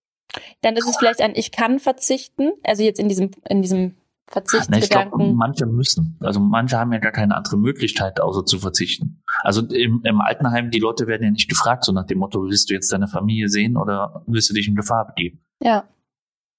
Dann 0.60 0.76
ist 0.76 0.88
es 0.88 0.96
vielleicht 0.96 1.20
ein 1.20 1.34
Ich 1.34 1.52
kann 1.52 1.78
verzichten. 1.78 2.52
Also 2.62 2.82
jetzt 2.82 2.98
in 2.98 3.08
diesem, 3.08 3.30
in 3.48 3.62
diesem 3.62 3.80
Na, 3.80 3.88
ich 3.88 4.32
glaube, 4.32 4.48
Verzichtsgedanken. 4.48 5.34
manche 5.34 5.66
müssen. 5.66 6.16
Also 6.20 6.40
manche 6.40 6.78
haben 6.78 6.92
ja 6.92 6.98
gar 6.98 7.12
keine 7.12 7.34
andere 7.36 7.56
Möglichkeit, 7.56 8.20
außer 8.20 8.44
zu 8.44 8.58
verzichten. 8.58 9.22
Also 9.42 9.62
im, 9.62 10.02
im 10.04 10.20
Altenheim, 10.20 10.70
die 10.70 10.78
Leute 10.78 11.06
werden 11.06 11.22
ja 11.24 11.30
nicht 11.30 11.48
gefragt, 11.48 11.84
so 11.84 11.92
nach 11.92 12.06
dem 12.06 12.18
Motto, 12.18 12.42
willst 12.44 12.70
du 12.70 12.74
jetzt 12.74 12.92
deine 12.92 13.08
Familie 13.08 13.48
sehen 13.48 13.76
oder 13.76 14.22
willst 14.26 14.50
du 14.50 14.54
dich 14.54 14.68
in 14.68 14.74
Gefahr 14.74 15.06
begeben? 15.06 15.40
ja, 15.60 15.84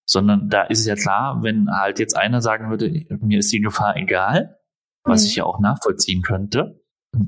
Sondern 0.05 0.49
da 0.49 0.63
ist 0.63 0.79
es 0.79 0.85
ja 0.85 0.95
klar, 0.95 1.43
wenn 1.43 1.69
halt 1.71 1.99
jetzt 1.99 2.15
einer 2.17 2.41
sagen 2.41 2.69
würde, 2.69 2.91
mir 3.21 3.39
ist 3.39 3.51
die 3.53 3.61
Gefahr 3.61 3.95
egal, 3.95 4.57
was 5.03 5.23
Mhm. 5.23 5.27
ich 5.27 5.35
ja 5.37 5.43
auch 5.45 5.59
nachvollziehen 5.59 6.21
könnte, 6.21 6.79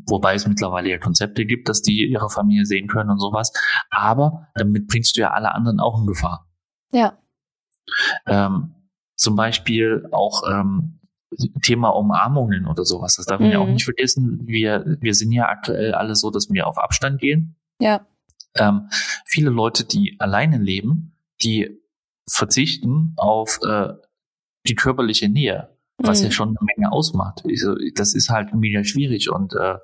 Wobei 0.08 0.34
es 0.34 0.48
mittlerweile 0.48 0.90
ja 0.90 0.98
Konzepte 0.98 1.46
gibt, 1.46 1.70
dass 1.70 1.84
die 1.84 2.08
ihre 2.08 2.28
Familie 2.32 2.66
sehen 2.66 2.88
können 2.88 3.12
und 3.12 3.20
sowas. 3.20 3.54
Aber 3.92 4.48
damit 4.56 4.88
bringst 4.88 5.16
du 5.16 5.22
ja 5.22 5.30
alle 5.30 5.54
anderen 5.54 5.80
auch 5.80 6.00
in 6.02 6.08
Gefahr. 6.08 6.50
Ja. 6.92 7.20
Ähm, 8.26 8.74
zum 9.16 9.36
Beispiel 9.36 10.08
auch 10.12 10.42
ähm, 10.50 11.00
Thema 11.62 11.90
Umarmungen 11.90 12.66
oder 12.66 12.84
sowas. 12.84 13.16
Das 13.18 13.28
darf 13.28 13.40
man 13.40 13.52
ja 13.52 13.60
auch 13.60 13.68
Mhm. 13.68 13.74
nicht 13.74 13.84
vergessen. 13.86 14.40
Wir, 14.46 14.98
wir 15.02 15.14
sind 15.14 15.32
ja 15.32 15.50
aktuell 15.50 15.94
alle 15.94 16.16
so, 16.16 16.32
dass 16.32 16.50
wir 16.50 16.66
auf 16.66 16.80
Abstand 16.80 17.20
gehen. 17.22 17.56
Ja. 17.80 18.08
Ähm, 18.56 18.90
viele 19.28 19.52
Leute, 19.52 19.86
die 19.86 20.16
alleine 20.20 20.58
leben, 20.58 21.16
die 21.44 21.80
verzichten 22.30 23.14
auf 23.18 23.60
äh, 23.64 23.94
die 24.68 24.76
körperliche 24.76 25.30
Nähe, 25.30 25.70
was 25.98 26.20
Mhm. 26.20 26.26
ja 26.26 26.32
schon 26.32 26.50
eine 26.50 26.58
Menge 26.76 26.92
ausmacht. 26.92 27.44
Also, 27.46 27.76
das 27.96 28.16
ist 28.16 28.30
halt 28.30 28.54
mega 28.54 28.84
schwierig 28.84 29.30
und 29.30 29.54
äh, 29.54 29.78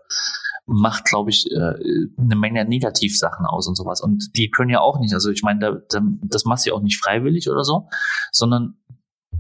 macht, 0.66 1.06
glaube 1.06 1.30
ich, 1.30 1.50
äh, 1.52 1.74
eine 2.18 2.36
Menge 2.36 2.66
Negativsachen 2.66 3.46
aus 3.46 3.68
und 3.68 3.76
sowas. 3.76 4.02
Und 4.02 4.36
die 4.38 4.50
können 4.50 4.70
ja 4.70 4.80
auch 4.80 5.00
nicht, 5.00 5.14
also 5.14 5.30
ich 5.30 5.44
meine, 5.44 5.60
da, 5.60 5.72
da, 5.90 6.02
das 6.24 6.46
machst 6.46 6.66
du 6.66 6.70
ja 6.70 6.76
auch 6.76 6.82
nicht 6.82 6.98
freiwillig 6.98 7.50
oder 7.50 7.64
so, 7.64 7.90
sondern 8.32 8.78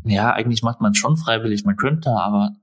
ja, 0.03 0.33
eigentlich 0.33 0.63
macht 0.63 0.81
man 0.81 0.91
es 0.91 0.97
schon 0.97 1.17
freiwillig, 1.17 1.63
man 1.63 1.77
könnte, 1.77 2.09
aber 2.11 2.55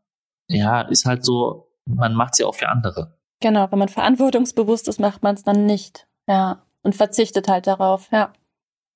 ja, 0.48 0.80
ist 0.82 1.04
halt 1.04 1.24
so, 1.24 1.72
man 1.86 2.14
macht 2.14 2.34
es 2.34 2.38
ja 2.38 2.46
auch 2.46 2.54
für 2.54 2.68
andere. 2.68 3.18
Genau, 3.40 3.70
wenn 3.70 3.78
man 3.78 3.88
verantwortungsbewusst 3.88 4.88
ist, 4.88 4.98
macht 4.98 5.22
man 5.22 5.34
es 5.36 5.44
dann 5.44 5.64
nicht. 5.66 6.08
Ja. 6.26 6.62
Und 6.82 6.94
verzichtet 6.94 7.48
halt 7.48 7.66
darauf, 7.66 8.10
ja. 8.10 8.32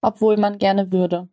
Obwohl 0.01 0.37
man 0.37 0.59
gerne 0.59 0.91
würde. 0.93 1.29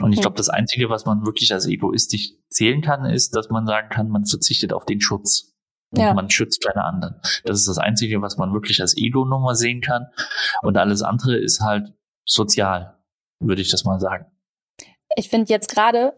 Und 0.00 0.12
ich 0.12 0.20
glaube, 0.20 0.36
das 0.36 0.48
Einzige, 0.48 0.88
was 0.88 1.04
man 1.04 1.24
wirklich 1.24 1.52
als 1.52 1.66
egoistisch 1.66 2.32
zählen 2.48 2.82
kann, 2.82 3.04
ist, 3.04 3.36
dass 3.36 3.50
man 3.50 3.66
sagen 3.66 3.88
kann, 3.88 4.08
man 4.08 4.24
verzichtet 4.24 4.72
auf 4.72 4.84
den 4.84 5.00
Schutz. 5.00 5.54
Und 5.92 6.00
Ja. 6.00 6.14
man 6.14 6.30
schützt 6.30 6.64
keine 6.64 6.84
anderen. 6.84 7.20
Das 7.44 7.58
ist 7.58 7.68
das 7.68 7.78
Einzige, 7.78 8.22
was 8.22 8.36
man 8.36 8.52
wirklich 8.52 8.80
als 8.80 8.96
Ego-Nummer 8.96 9.54
sehen 9.54 9.80
kann. 9.80 10.06
Und 10.62 10.76
alles 10.78 11.02
andere 11.02 11.36
ist 11.36 11.60
halt 11.60 11.92
sozial, 12.26 12.98
würde 13.40 13.62
ich 13.62 13.70
das 13.70 13.84
mal 13.84 14.00
sagen. 14.00 14.26
Ich 15.16 15.28
finde 15.28 15.52
jetzt 15.52 15.68
gerade, 15.68 16.14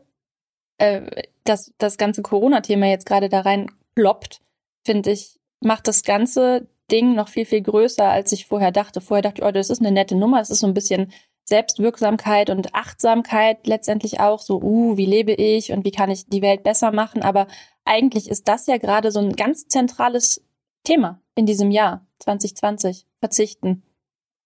äh, 0.78 1.24
dass 1.42 1.72
das 1.78 1.98
ganze 1.98 2.22
Corona-Thema 2.22 2.86
jetzt 2.86 3.06
gerade 3.06 3.28
da 3.28 3.40
rein 3.40 3.70
ploppt, 3.96 4.40
finde 4.86 5.10
ich, 5.10 5.40
macht 5.60 5.88
das 5.88 6.04
ganze 6.04 6.68
Ding 6.90 7.14
noch 7.14 7.28
viel, 7.28 7.46
viel 7.46 7.62
größer, 7.62 8.08
als 8.08 8.32
ich 8.32 8.46
vorher 8.46 8.70
dachte. 8.70 9.00
Vorher 9.00 9.22
dachte 9.22 9.42
ich, 9.42 9.46
oh, 9.46 9.50
das 9.50 9.70
ist 9.70 9.80
eine 9.80 9.90
nette 9.90 10.14
Nummer, 10.14 10.40
es 10.40 10.50
ist 10.50 10.60
so 10.60 10.66
ein 10.66 10.74
bisschen 10.74 11.12
Selbstwirksamkeit 11.44 12.50
und 12.50 12.74
Achtsamkeit 12.74 13.66
letztendlich 13.66 14.20
auch, 14.20 14.40
so, 14.40 14.60
uh, 14.62 14.96
wie 14.96 15.06
lebe 15.06 15.32
ich 15.32 15.72
und 15.72 15.84
wie 15.84 15.90
kann 15.90 16.10
ich 16.10 16.26
die 16.28 16.42
Welt 16.42 16.62
besser 16.62 16.90
machen. 16.92 17.22
Aber 17.22 17.46
eigentlich 17.84 18.28
ist 18.30 18.48
das 18.48 18.66
ja 18.66 18.78
gerade 18.78 19.10
so 19.10 19.20
ein 19.20 19.36
ganz 19.36 19.66
zentrales 19.68 20.42
Thema 20.84 21.20
in 21.34 21.46
diesem 21.46 21.70
Jahr 21.70 22.06
2020. 22.20 23.06
Verzichten. 23.20 23.82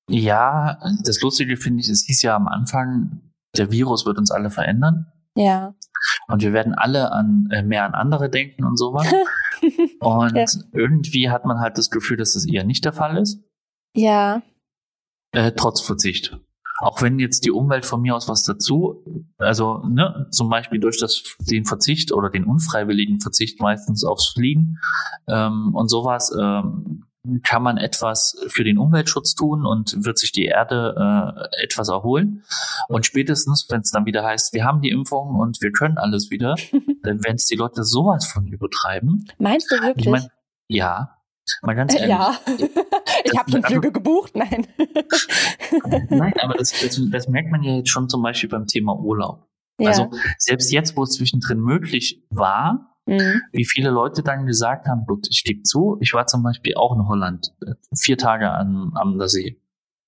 Ja, 0.09 0.79
das 1.05 1.21
Lustige 1.21 1.57
finde 1.57 1.81
ich, 1.81 1.89
es 1.89 2.05
hieß 2.07 2.23
ja 2.23 2.37
am 2.37 2.47
Anfang, 2.49 3.33
der 3.57 3.71
Virus 3.73 4.07
wird 4.07 4.19
uns 4.19 4.31
alle 4.31 4.51
verändern. 4.51 5.13
Ja. 5.35 5.75
Und 6.29 6.43
wir 6.43 6.53
werden 6.53 6.75
alle 6.75 7.11
an 7.13 7.49
äh, 7.51 7.63
mehr 7.63 7.85
an 7.85 7.95
andere 7.95 8.31
denken 8.31 8.65
und 8.65 8.77
sowas. 8.77 9.07
Und 10.01 10.37
Ja. 10.37 10.47
irgendwie 10.73 11.31
hat 11.31 11.45
man 11.45 11.59
halt 11.59 11.77
das 11.77 11.91
Gefühl, 11.91 12.17
dass 12.17 12.35
das 12.35 12.47
eher 12.47 12.63
nicht 12.63 12.85
der 12.85 12.93
Fall 12.93 13.17
ist. 13.19 13.41
ja. 13.97 14.43
äh, 15.33 15.51
trotz 15.53 15.81
Verzicht. 15.81 16.39
Auch 16.81 17.03
wenn 17.03 17.19
jetzt 17.19 17.45
die 17.45 17.51
Umwelt 17.51 17.85
von 17.85 18.01
mir 18.01 18.15
aus 18.15 18.29
was 18.29 18.43
dazu, 18.45 19.05
also 19.39 19.83
ne, 19.87 20.29
zum 20.31 20.49
Beispiel 20.49 20.79
durch 20.79 20.99
das, 20.99 21.23
den 21.41 21.65
Verzicht 21.65 22.13
oder 22.13 22.31
den 22.31 22.45
unfreiwilligen 22.45 23.21
Verzicht 23.21 23.61
meistens 23.61 24.05
aufs 24.05 24.29
Fliegen 24.29 24.79
ähm, 25.27 25.75
und 25.75 25.89
sowas, 25.89 26.33
ähm, 26.39 27.05
kann 27.43 27.63
man 27.63 27.77
etwas 27.77 28.37
für 28.49 28.65
den 28.65 28.79
Umweltschutz 28.79 29.35
tun 29.35 29.67
und 29.67 30.05
wird 30.05 30.19
sich 30.19 30.33
die 30.33 30.45
Erde 30.45 30.95
äh, 30.97 31.65
etwas 31.65 31.89
erholen. 31.89 32.45
Und 32.89 33.07
spätestens, 33.07 33.67
wenn 33.69 33.81
es 33.81 33.91
dann 33.91 34.07
wieder 34.07 34.25
heißt, 34.25 34.53
wir 34.55 34.65
haben 34.65 34.81
die 34.81 34.91
Impfung 34.91 35.35
und 35.35 35.61
wir 35.61 35.73
können 35.73 35.99
alles 35.99 36.31
wieder, 36.31 36.55
dann 37.03 37.25
werden 37.25 37.37
es 37.37 37.47
die 37.47 37.57
Leute 37.57 37.85
sowas 37.85 38.27
von 38.27 38.47
übertreiben. 38.47 39.29
Meinst 39.39 39.71
du 39.71 39.77
wirklich? 39.83 40.07
Ich 40.07 40.11
mein, 40.11 40.29
ja, 40.69 41.18
mal 41.63 41.75
ganz 41.75 41.95
ehrlich. 41.95 42.09
ja. 42.11 42.39
ich 43.25 43.39
habe 43.39 43.51
schon 43.51 43.63
Flüge 43.63 43.93
gebucht, 43.93 44.35
nein. 44.35 44.67
Nein, 46.11 46.35
aber 46.41 46.55
das, 46.55 46.73
das, 46.81 47.01
das 47.11 47.29
merkt 47.29 47.51
man 47.51 47.63
ja 47.63 47.77
jetzt 47.77 47.91
schon 47.91 48.09
zum 48.09 48.23
Beispiel 48.23 48.49
beim 48.49 48.67
Thema 48.67 48.97
Urlaub. 48.99 49.47
ja. 49.81 49.89
Also 49.89 50.11
selbst 50.39 50.73
jetzt, 50.73 50.97
wo 50.97 51.03
es 51.05 51.11
zwischendrin 51.11 51.61
möglich 51.61 52.23
war, 52.31 52.85
Mhm. 53.11 53.41
wie 53.53 53.65
viele 53.65 53.89
Leute 53.89 54.23
dann 54.23 54.45
gesagt 54.45 54.87
haben, 54.87 55.07
gut, 55.07 55.29
ich 55.31 55.43
gebe 55.43 55.63
zu, 55.63 55.97
ich 56.03 56.13
war 56.13 56.27
zum 56.27 56.43
Beispiel 56.43 56.75
auch 56.75 56.95
in 56.95 57.09
Holland, 57.09 57.55
äh, 57.67 57.73
vier 57.97 58.19
Tage 58.19 58.51
am, 58.53 58.93
am 58.97 59.19
der 59.19 59.29
See, 59.29 59.59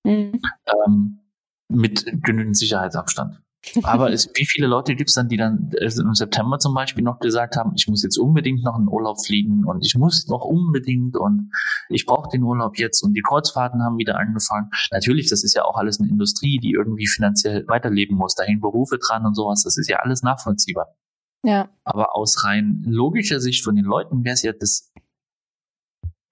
Mhm. 0.03 0.39
ähm, 0.85 1.19
mit 1.67 2.05
genügend 2.23 2.55
Sicherheitsabstand. 2.57 3.41
Aber 3.83 4.11
es, 4.11 4.29
wie 4.33 4.45
viele 4.45 4.65
Leute 4.65 4.95
gibt 4.95 5.09
es 5.09 5.15
dann, 5.15 5.29
die 5.29 5.37
dann 5.37 5.71
äh, 5.73 5.85
im 5.85 6.15
September 6.15 6.57
zum 6.57 6.73
Beispiel 6.73 7.03
noch 7.03 7.19
gesagt 7.19 7.55
haben, 7.55 7.73
ich 7.75 7.87
muss 7.87 8.01
jetzt 8.01 8.17
unbedingt 8.17 8.63
noch 8.63 8.77
in 8.77 8.87
Urlaub 8.87 9.23
fliegen 9.23 9.65
und 9.65 9.85
ich 9.85 9.95
muss 9.95 10.27
noch 10.27 10.43
unbedingt 10.43 11.15
und 11.15 11.51
ich 11.89 12.05
brauche 12.05 12.29
den 12.29 12.43
Urlaub 12.43 12.79
jetzt 12.79 13.03
und 13.03 13.13
die 13.13 13.21
Kreuzfahrten 13.21 13.83
haben 13.83 13.97
wieder 13.97 14.17
angefangen. 14.17 14.71
Natürlich, 14.91 15.29
das 15.29 15.43
ist 15.43 15.53
ja 15.53 15.63
auch 15.63 15.77
alles 15.77 15.99
eine 15.99 16.09
Industrie, 16.09 16.57
die 16.57 16.71
irgendwie 16.71 17.07
finanziell 17.07 17.67
weiterleben 17.67 18.17
muss. 18.17 18.33
Da 18.33 18.43
hängen 18.43 18.61
Berufe 18.61 18.97
dran 18.97 19.25
und 19.25 19.35
sowas. 19.35 19.63
Das 19.63 19.77
ist 19.77 19.89
ja 19.89 19.97
alles 19.97 20.23
nachvollziehbar. 20.23 20.95
Ja. 21.43 21.69
Aber 21.83 22.15
aus 22.15 22.43
rein 22.43 22.83
logischer 22.85 23.39
Sicht 23.39 23.63
von 23.63 23.75
den 23.75 23.85
Leuten 23.85 24.23
wäre 24.23 24.33
es 24.33 24.41
ja 24.41 24.53
das. 24.53 24.91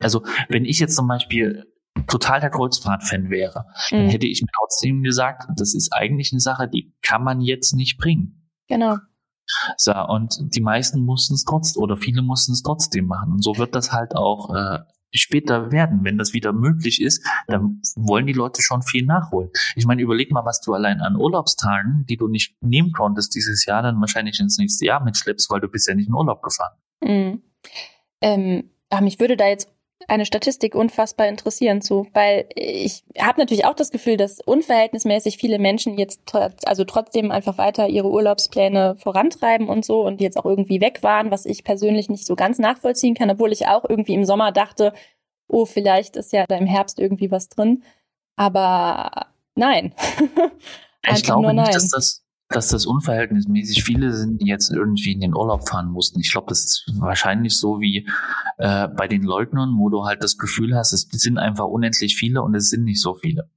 Also, 0.01 0.24
wenn 0.48 0.65
ich 0.65 0.79
jetzt 0.79 0.95
zum 0.95 1.07
Beispiel 1.07 1.65
total 2.10 2.39
der 2.42 2.50
Kreuzfahrt-Fan 2.50 3.30
wäre, 3.30 3.66
dann 3.92 4.06
Mhm. 4.06 4.10
hätte 4.10 4.28
ich 4.28 4.42
mir 4.42 4.50
trotzdem 4.58 5.04
gesagt, 5.04 5.44
das 5.56 5.74
ist 5.74 5.94
eigentlich 5.94 6.32
eine 6.34 6.42
Sache, 6.42 6.68
die 6.68 6.94
kann 7.01 7.24
man 7.24 7.39
jetzt 7.42 7.74
nicht 7.74 7.98
bringen. 7.98 8.50
Genau. 8.68 8.98
So, 9.78 9.94
und 9.94 10.38
die 10.56 10.62
meisten 10.62 11.01
mussten 11.01 11.34
es 11.34 11.44
trotzdem, 11.44 11.82
oder 11.82 11.98
viele 11.98 12.22
mussten 12.22 12.51
es 12.51 12.62
trotzdem 12.62 13.06
machen. 13.08 13.32
Und 13.32 13.44
so 13.44 13.58
wird 13.58 13.74
das 13.74 13.92
halt 13.92 14.16
auch 14.16 14.54
äh, 14.54 14.80
später 15.12 15.72
werden. 15.72 16.04
Wenn 16.04 16.20
das 16.20 16.34
wieder 16.34 16.54
möglich 16.54 17.01
ist, 17.01 17.25
dann 17.48 17.82
wollen 17.96 18.28
die 18.28 18.34
Leute 18.34 18.62
schon 18.62 18.84
viel 18.84 19.06
nachholen. 19.06 19.50
Ich 19.75 19.88
meine, 19.88 20.04
überleg 20.04 20.32
mal, 20.32 20.46
was 20.46 20.62
du 20.62 20.74
allein 20.75 21.01
an 21.01 21.16
Urlaubstagen, 21.16 22.06
die 22.08 22.16
du 22.18 22.28
nicht 22.28 22.62
nehmen 22.62 22.92
konntest 22.92 23.34
dieses 23.34 23.66
Jahr, 23.66 23.82
dann 23.82 24.00
wahrscheinlich 24.00 24.39
ins 24.39 24.60
nächste 24.60 24.86
Jahr 24.86 25.04
mitschleppst, 25.04 25.50
weil 25.50 25.62
du 25.62 25.68
bist 25.68 25.88
ja 25.88 25.96
nicht 25.96 26.10
in 26.10 26.13
Urlaub 26.13 26.44
gefahren. 26.44 26.78
Mhm. 27.04 27.42
Ähm, 28.22 28.70
ach, 28.92 29.01
mich 29.01 29.20
würde 29.20 29.36
da 29.36 29.48
jetzt 29.48 29.68
eine 30.08 30.25
Statistik 30.25 30.75
unfassbar 30.75 31.27
interessieren 31.27 31.82
zu, 31.82 32.08
weil 32.13 32.48
ich 32.56 33.03
habe 33.20 33.39
natürlich 33.39 33.65
auch 33.65 33.75
das 33.75 33.91
Gefühl, 33.91 34.18
dass 34.18 34.39
unverhältnismäßig 34.39 35.38
viele 35.38 35.60
Menschen 35.60 35.98
jetzt 35.98 36.22
trotz, 36.25 36.65
also 36.65 36.84
trotzdem 36.84 37.32
einfach 37.32 37.58
weiter 37.58 37.88
ihre 37.88 38.10
Urlaubspläne 38.10 38.96
vorantreiben 38.98 39.68
und 39.68 39.86
so 39.86 40.06
und 40.06 40.22
jetzt 40.22 40.38
auch 40.38 40.46
irgendwie 40.46 40.82
weg 40.82 41.03
waren, 41.03 41.32
was 41.32 41.46
ich 41.46 41.63
persönlich 41.63 42.10
nicht 42.10 42.25
so 42.25 42.36
ganz 42.36 42.60
nachvollziehen 42.60 43.13
kann, 43.13 43.29
obwohl 43.29 43.51
ich 43.51 43.68
auch 43.68 43.84
irgendwie 43.88 44.13
im 44.13 44.25
Sommer 44.25 44.51
dachte, 44.51 44.94
oh, 45.48 45.65
vielleicht 45.65 46.15
ist 46.15 46.32
ja 46.32 46.46
da 46.48 46.58
im 46.58 46.68
Herbst 46.68 47.00
irgendwie 47.00 47.32
was 47.32 47.50
drin. 47.50 47.84
Aber 48.36 49.27
nein. 49.56 49.94
Ich 51.12 51.24
glaube 51.24 51.44
nur 51.44 51.53
nicht, 51.53 51.63
nein. 51.63 51.74
dass 51.74 51.89
das, 51.89 52.24
dass 52.50 52.70
das 52.70 52.86
unverhältnismäßig 52.88 53.84
viele 53.84 54.12
sind, 54.12 54.41
die 54.41 54.48
jetzt 54.48 54.72
irgendwie 54.72 55.12
in 55.12 55.22
den 55.22 55.36
Urlaub 55.36 55.70
fahren 55.70 55.91
mussten. 55.91 56.20
Ich 56.20 56.32
glaube, 56.32 56.48
das 56.50 56.62
ist 56.63 56.86
wahrscheinlich 57.00 57.56
so 57.58 57.79
wie 57.79 58.10
äh, 58.58 58.88
bei 58.88 59.08
den 59.08 59.22
Leugnern, 59.22 59.75
wo 59.77 59.89
du 59.89 60.06
halt 60.06 60.24
das 60.24 60.38
Gefühl 60.38 60.75
hast, 60.75 60.91
es 60.94 61.08
sind 61.12 61.38
einfach 61.38 61.65
unendlich 61.65 62.15
viele 62.15 62.41
und 62.41 62.56
es 62.56 62.70
sind 62.70 62.84
nicht 62.86 63.01
so 63.01 63.15
viele. 63.15 63.50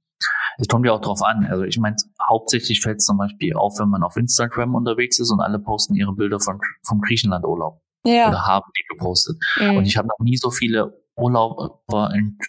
Es 0.59 0.67
kommt 0.67 0.85
ja 0.85 0.91
auch 0.93 1.01
drauf 1.01 1.23
an. 1.23 1.45
Also 1.47 1.63
ich 1.63 1.79
meine, 1.79 1.95
hauptsächlich 2.29 2.81
fällt 2.81 2.97
es 2.97 3.05
zum 3.05 3.17
Beispiel 3.17 3.55
auf, 3.55 3.79
wenn 3.79 3.89
man 3.89 4.03
auf 4.03 4.15
Instagram 4.15 4.75
unterwegs 4.75 5.19
ist 5.19 5.31
und 5.31 5.41
alle 5.41 5.57
posten 5.57 5.95
ihre 5.95 6.13
Bilder 6.13 6.39
von, 6.39 6.59
vom 6.85 7.01
Griechenland-Urlaub 7.01 7.81
Ja. 8.05 8.29
oder 8.29 8.45
haben 8.45 8.65
die 8.77 8.83
gepostet. 8.95 9.37
Mhm. 9.59 9.77
Und 9.77 9.85
ich 9.85 9.97
habe 9.97 10.07
noch 10.07 10.19
nie 10.23 10.37
so 10.37 10.51
viele 10.51 11.02
Urlaub, 11.15 11.83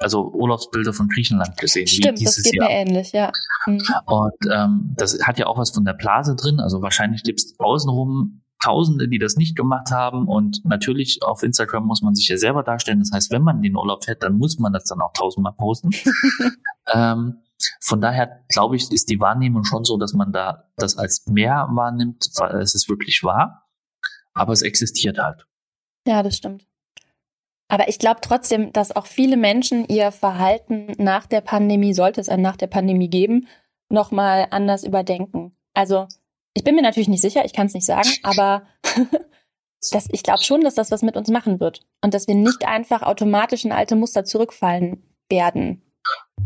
also 0.00 0.33
Urlaubsbilder 0.33 0.92
von 0.92 1.09
Griechenland 1.09 1.56
gesehen 1.59 1.87
Stimmt, 1.87 2.21
wie 2.21 2.25
das 2.25 2.35
dieses 2.37 2.50
geht 2.50 2.54
Jahr. 2.54 2.68
mir 2.68 2.75
ähnlich, 2.75 3.12
ja. 3.12 3.30
Mhm. 3.66 3.83
Und 4.06 4.33
ähm, 4.50 4.94
das 4.97 5.18
hat 5.23 5.38
ja 5.38 5.47
auch 5.47 5.59
was 5.59 5.71
von 5.71 5.85
der 5.85 5.92
Blase 5.92 6.35
drin. 6.35 6.61
Also 6.61 6.80
wahrscheinlich 6.80 7.23
gibt 7.23 7.40
es 7.40 7.54
außenrum 7.59 8.40
Tausende, 8.64 9.09
die 9.09 9.18
das 9.18 9.37
nicht 9.37 9.56
gemacht 9.56 9.90
haben. 9.90 10.26
Und 10.26 10.64
natürlich 10.64 11.23
auf 11.23 11.42
Instagram 11.42 11.85
muss 11.85 12.00
man 12.00 12.14
sich 12.14 12.28
ja 12.28 12.38
selber 12.38 12.62
darstellen. 12.62 13.00
Das 13.00 13.11
heißt, 13.12 13.30
wenn 13.30 13.42
man 13.42 13.61
den 13.61 13.76
Urlaub 13.76 14.04
fährt, 14.04 14.23
dann 14.23 14.38
muss 14.38 14.59
man 14.59 14.73
das 14.73 14.85
dann 14.85 15.02
auch 15.02 15.12
tausendmal 15.12 15.52
posten. 15.52 15.90
ähm, 16.94 17.42
von 17.83 18.00
daher 18.00 18.44
glaube 18.49 18.76
ich, 18.76 18.90
ist 18.90 19.11
die 19.11 19.21
Wahrnehmung 19.21 19.64
schon 19.64 19.85
so, 19.85 19.99
dass 19.99 20.14
man 20.14 20.33
da 20.33 20.71
das 20.76 20.97
als 20.97 21.26
mehr 21.26 21.68
wahrnimmt, 21.73 22.30
weil 22.37 22.56
es 22.56 22.75
ist 22.75 22.88
wirklich 22.88 23.23
wahr. 23.23 23.68
Aber 24.33 24.54
es 24.54 24.62
existiert 24.62 25.18
halt. 25.18 25.47
Ja, 26.06 26.23
das 26.23 26.38
stimmt. 26.38 26.66
Aber 27.68 27.88
ich 27.88 27.99
glaube 27.99 28.21
trotzdem, 28.21 28.73
dass 28.73 28.94
auch 28.94 29.06
viele 29.06 29.37
Menschen 29.37 29.87
ihr 29.88 30.12
Verhalten 30.12 30.92
nach 30.99 31.26
der 31.26 31.40
Pandemie, 31.40 31.94
sollte 31.94 32.21
es 32.21 32.28
ein 32.28 32.42
nach 32.42 32.56
der 32.56 32.66
Pandemie 32.66 33.09
geben, 33.09 33.49
nochmal 33.88 34.49
anders 34.50 34.85
überdenken. 34.85 35.56
Also 35.73 36.06
ich 36.52 36.64
bin 36.64 36.75
mir 36.75 36.83
natürlich 36.83 37.09
nicht 37.09 37.23
sicher, 37.23 37.44
ich 37.44 37.52
kann 37.52 37.66
es 37.66 37.75
nicht 37.75 37.87
sagen, 37.87 38.09
aber 38.23 38.62
das, 39.90 40.09
ich 40.11 40.23
glaube 40.23 40.42
schon, 40.42 40.61
dass 40.61 40.75
das 40.75 40.90
was 40.90 41.02
mit 41.02 41.16
uns 41.16 41.28
machen 41.28 41.61
wird. 41.61 41.80
Und 42.02 42.14
dass 42.14 42.28
wir 42.28 42.35
nicht 42.35 42.66
einfach 42.66 43.02
automatisch 43.02 43.64
in 43.64 43.73
alte 43.73 43.97
Muster 43.97 44.25
zurückfallen 44.25 45.02
werden. 45.28 45.83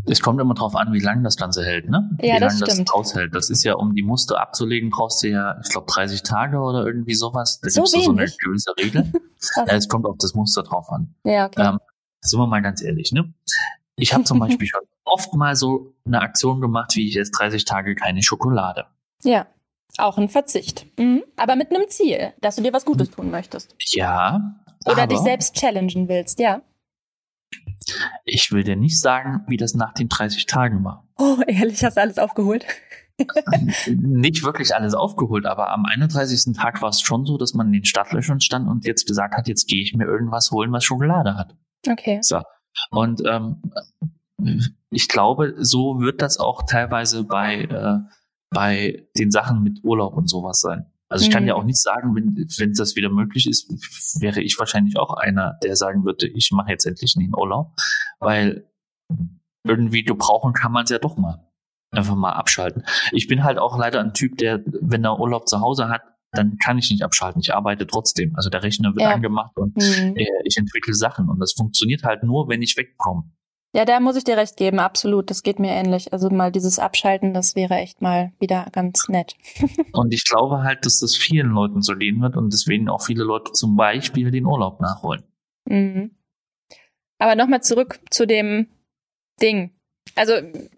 Es 0.05 0.21
kommt 0.21 0.39
immer 0.39 0.53
drauf 0.53 0.75
an, 0.75 0.93
wie 0.93 0.99
lange 0.99 1.23
das 1.23 1.37
Ganze 1.37 1.63
hält, 1.63 1.89
ne? 1.89 2.09
Ja, 2.21 2.35
wie 2.35 2.39
das 2.39 2.59
lange 2.59 2.71
stimmt. 2.71 2.89
das 2.89 2.95
aushält. 2.95 3.35
Das 3.35 3.49
ist 3.49 3.63
ja, 3.63 3.75
um 3.75 3.95
die 3.95 4.03
Muster 4.03 4.39
abzulegen, 4.39 4.89
brauchst 4.89 5.23
du 5.23 5.27
ja, 5.29 5.59
ich 5.63 5.69
glaube, 5.69 5.87
30 5.91 6.23
Tage 6.23 6.59
oder 6.59 6.85
irgendwie 6.85 7.13
sowas. 7.15 7.59
Da 7.61 7.69
So 7.69 7.81
gibt's 7.81 7.91
da 7.93 8.01
so 8.01 8.11
eine 8.11 8.25
gewisse 8.25 8.73
Regel. 8.77 9.11
Ja, 9.55 9.67
es 9.67 9.87
kommt 9.87 10.05
auf 10.05 10.17
das 10.19 10.33
Muster 10.33 10.63
drauf 10.63 10.91
an. 10.91 11.15
Ja, 11.23 11.45
okay. 11.45 11.61
Ähm, 11.65 11.79
sind 12.19 12.39
wir 12.41 12.45
mal 12.47 12.61
ganz 12.61 12.81
ehrlich, 12.81 13.13
ne? 13.13 13.33
Ich 13.95 14.13
habe 14.13 14.25
zum 14.25 14.37
Beispiel 14.39 14.67
schon 14.67 14.81
oft 15.05 15.33
mal 15.33 15.55
so 15.55 15.93
eine 16.05 16.21
Aktion 16.21 16.59
gemacht, 16.59 16.95
wie 16.95 17.07
ich 17.07 17.13
jetzt 17.13 17.31
30 17.31 17.63
Tage 17.63 17.95
keine 17.95 18.21
Schokolade. 18.21 18.85
Ja. 19.23 19.47
Auch 19.97 20.17
ein 20.17 20.29
Verzicht. 20.29 20.85
Mhm. 20.99 21.23
Aber 21.37 21.55
mit 21.55 21.71
einem 21.71 21.87
Ziel, 21.89 22.33
dass 22.41 22.57
du 22.57 22.61
dir 22.61 22.73
was 22.73 22.85
Gutes 22.85 23.09
tun 23.11 23.31
möchtest. 23.31 23.75
Ja. 23.91 24.55
Oder 24.85 25.07
dich 25.07 25.19
selbst 25.19 25.55
challengen 25.55 26.07
willst, 26.07 26.39
ja. 26.39 26.61
Ich 28.25 28.51
will 28.51 28.63
dir 28.63 28.75
nicht 28.75 28.99
sagen, 28.99 29.43
wie 29.47 29.57
das 29.57 29.73
nach 29.73 29.93
den 29.93 30.09
30 30.09 30.45
Tagen 30.45 30.83
war. 30.83 31.07
Oh, 31.17 31.37
ehrlich, 31.47 31.83
hast 31.83 31.97
du 31.97 32.01
alles 32.01 32.17
aufgeholt? 32.17 32.65
nicht 33.87 34.43
wirklich 34.43 34.73
alles 34.75 34.93
aufgeholt, 34.93 35.45
aber 35.45 35.71
am 35.71 35.85
31. 35.85 36.55
Tag 36.55 36.81
war 36.81 36.89
es 36.89 37.01
schon 37.01 37.25
so, 37.25 37.37
dass 37.37 37.53
man 37.53 37.67
in 37.67 37.73
den 37.73 37.85
Startlöchern 37.85 38.39
stand 38.39 38.67
und 38.67 38.85
jetzt 38.85 39.07
gesagt 39.07 39.35
hat, 39.35 39.47
jetzt 39.47 39.67
gehe 39.67 39.81
ich 39.81 39.93
mir 39.93 40.05
irgendwas 40.05 40.51
holen, 40.51 40.71
was 40.71 40.83
Schokolade 40.83 41.35
hat. 41.35 41.55
Okay. 41.87 42.19
So. 42.21 42.41
Und 42.91 43.21
ähm, 43.25 43.61
ich 44.89 45.07
glaube, 45.07 45.55
so 45.57 45.99
wird 45.99 46.21
das 46.21 46.39
auch 46.39 46.63
teilweise 46.63 47.23
bei, 47.23 47.63
äh, 47.63 47.99
bei 48.49 49.07
den 49.17 49.31
Sachen 49.31 49.63
mit 49.63 49.83
Urlaub 49.83 50.15
und 50.15 50.29
sowas 50.29 50.59
sein. 50.59 50.85
Also 51.09 51.25
ich 51.25 51.31
kann 51.31 51.43
Mhm. 51.43 51.49
ja 51.49 51.55
auch 51.55 51.63
nicht 51.63 51.81
sagen, 51.81 52.15
wenn, 52.15 52.35
wenn 52.57 52.73
das 52.73 52.95
wieder 52.95 53.09
möglich 53.09 53.47
ist, 53.49 53.67
wäre 54.21 54.41
ich 54.41 54.57
wahrscheinlich 54.59 54.97
auch 54.97 55.15
einer, 55.15 55.57
der 55.63 55.75
sagen 55.75 56.05
würde, 56.05 56.27
ich 56.27 56.51
mache 56.51 56.69
jetzt 56.69 56.85
endlich 56.85 57.13
den 57.15 57.33
Urlaub, 57.35 57.75
weil 58.19 58.65
irgendwie 59.63 60.03
gebrauchen 60.03 60.53
kann 60.53 60.71
man 60.71 60.83
es 60.85 60.89
ja 60.91 60.99
doch 60.99 61.17
mal. 61.17 61.45
Einfach 61.91 62.15
mal 62.15 62.33
abschalten. 62.33 62.83
Ich 63.11 63.27
bin 63.27 63.43
halt 63.43 63.57
auch 63.57 63.77
leider 63.77 63.99
ein 63.99 64.13
Typ, 64.13 64.37
der, 64.37 64.61
wenn 64.65 65.03
er 65.03 65.19
Urlaub 65.19 65.47
zu 65.49 65.59
Hause 65.59 65.89
hat, 65.89 66.03
dann 66.31 66.57
kann 66.59 66.77
ich 66.77 66.91
nicht 66.91 67.01
abschalten. 67.01 67.41
Ich 67.41 67.55
arbeite 67.55 67.87
trotzdem. 67.87 68.35
Also 68.35 68.51
der 68.51 68.61
Rechner 68.61 68.89
wird 68.93 69.01
Ja. 69.01 69.13
angemacht 69.15 69.57
und 69.57 69.75
Hm. 69.81 70.15
äh, 70.15 70.27
ich 70.43 70.57
entwickle 70.57 70.93
Sachen 70.93 71.27
und 71.29 71.39
das 71.39 71.53
funktioniert 71.53 72.03
halt 72.03 72.21
nur, 72.21 72.47
wenn 72.47 72.61
ich 72.61 72.77
wegkomme. 72.77 73.23
Ja, 73.73 73.85
da 73.85 73.99
muss 73.99 74.15
ich 74.15 74.23
dir 74.23 74.35
recht 74.35 74.57
geben, 74.57 74.79
absolut. 74.79 75.29
Das 75.29 75.43
geht 75.43 75.59
mir 75.59 75.71
ähnlich. 75.71 76.11
Also 76.11 76.29
mal 76.29 76.51
dieses 76.51 76.79
Abschalten, 76.79 77.33
das 77.33 77.55
wäre 77.55 77.75
echt 77.75 78.01
mal 78.01 78.33
wieder 78.39 78.65
ganz 78.71 79.07
nett. 79.09 79.35
Und 79.93 80.11
ich 80.11 80.25
glaube 80.25 80.63
halt, 80.63 80.85
dass 80.85 80.99
das 80.99 81.15
vielen 81.15 81.49
Leuten 81.49 81.81
so 81.81 81.95
gehen 81.95 82.19
wird 82.21 82.35
und 82.35 82.51
deswegen 82.51 82.89
auch 82.89 83.01
viele 83.03 83.23
Leute 83.23 83.51
zum 83.51 83.75
Beispiel 83.75 84.31
den 84.31 84.45
Urlaub 84.45 84.79
nachholen. 84.81 85.23
Mhm. 85.65 86.11
Aber 87.19 87.35
nochmal 87.35 87.61
zurück 87.61 87.99
zu 88.09 88.25
dem 88.25 88.67
Ding. 89.41 89.71
Also, 90.15 90.33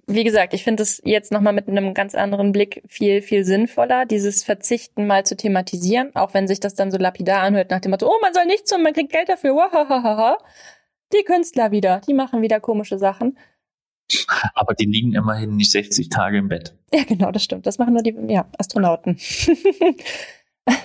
wie 0.07 0.23
gesagt, 0.23 0.53
ich 0.53 0.63
finde 0.63 0.83
es 0.83 1.01
jetzt 1.05 1.31
nochmal 1.31 1.53
mit 1.53 1.69
einem 1.69 1.93
ganz 1.93 2.15
anderen 2.15 2.51
Blick 2.51 2.83
viel, 2.87 3.21
viel 3.21 3.45
sinnvoller, 3.45 4.05
dieses 4.05 4.43
Verzichten 4.43 5.07
mal 5.07 5.25
zu 5.25 5.37
thematisieren, 5.37 6.13
auch 6.15 6.33
wenn 6.33 6.47
sich 6.47 6.59
das 6.59 6.75
dann 6.75 6.91
so 6.91 6.97
lapidar 6.97 7.41
anhört 7.41 7.71
nach 7.71 7.79
dem 7.79 7.91
Motto, 7.91 8.07
oh, 8.07 8.19
man 8.21 8.33
soll 8.33 8.45
nichts 8.45 8.69
tun, 8.69 8.83
man 8.83 8.93
kriegt 8.93 9.11
Geld 9.11 9.29
dafür, 9.29 9.55
wahahaha. 9.55 10.37
Die 11.13 11.23
Künstler 11.23 11.71
wieder, 11.71 12.01
die 12.07 12.13
machen 12.13 12.41
wieder 12.41 12.59
komische 12.59 12.97
Sachen. 12.97 13.37
Aber 14.55 14.73
die 14.73 14.85
liegen 14.85 15.13
immerhin 15.13 15.55
nicht 15.55 15.71
60 15.71 16.09
Tage 16.09 16.37
im 16.37 16.49
Bett. 16.49 16.75
Ja, 16.93 17.03
genau, 17.03 17.31
das 17.31 17.43
stimmt. 17.43 17.65
Das 17.65 17.77
machen 17.77 17.93
nur 17.93 18.03
die 18.03 18.15
ja, 18.27 18.45
Astronauten. 18.57 19.17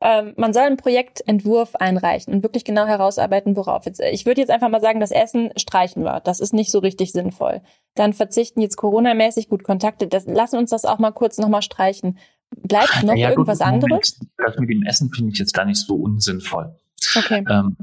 ähm, 0.00 0.34
man 0.36 0.52
soll 0.52 0.62
einen 0.62 0.76
Projektentwurf 0.76 1.74
einreichen 1.76 2.32
und 2.32 2.42
wirklich 2.42 2.64
genau 2.64 2.86
herausarbeiten, 2.86 3.56
worauf. 3.56 3.86
Jetzt, 3.86 4.00
ich 4.00 4.26
würde 4.26 4.40
jetzt 4.40 4.50
einfach 4.50 4.68
mal 4.68 4.80
sagen, 4.80 5.00
das 5.00 5.10
Essen 5.10 5.50
streichen 5.56 6.04
wir. 6.04 6.20
Das 6.20 6.40
ist 6.40 6.52
nicht 6.52 6.70
so 6.70 6.78
richtig 6.78 7.12
sinnvoll. 7.12 7.62
Dann 7.94 8.12
verzichten 8.12 8.60
jetzt 8.60 8.76
Corona-mäßig 8.76 9.48
gut 9.48 9.64
Kontakte. 9.64 10.06
Das, 10.06 10.26
lassen 10.26 10.58
uns 10.58 10.70
das 10.70 10.84
auch 10.84 10.98
mal 10.98 11.12
kurz 11.12 11.38
nochmal 11.38 11.62
streichen. 11.62 12.18
Bleibt 12.56 13.02
noch 13.02 13.16
Ja, 13.16 13.28
gut, 13.30 13.38
irgendwas 13.38 13.58
Moment, 13.60 13.84
anderes? 13.84 14.20
Das 14.36 14.56
mit 14.58 14.70
dem 14.70 14.82
Essen 14.84 15.10
finde 15.12 15.32
ich 15.32 15.38
jetzt 15.38 15.54
gar 15.54 15.64
nicht 15.64 15.78
so 15.78 15.96
unsinnvoll. 15.96 16.76
Okay. 17.16 17.44
Ähm, 17.48 17.76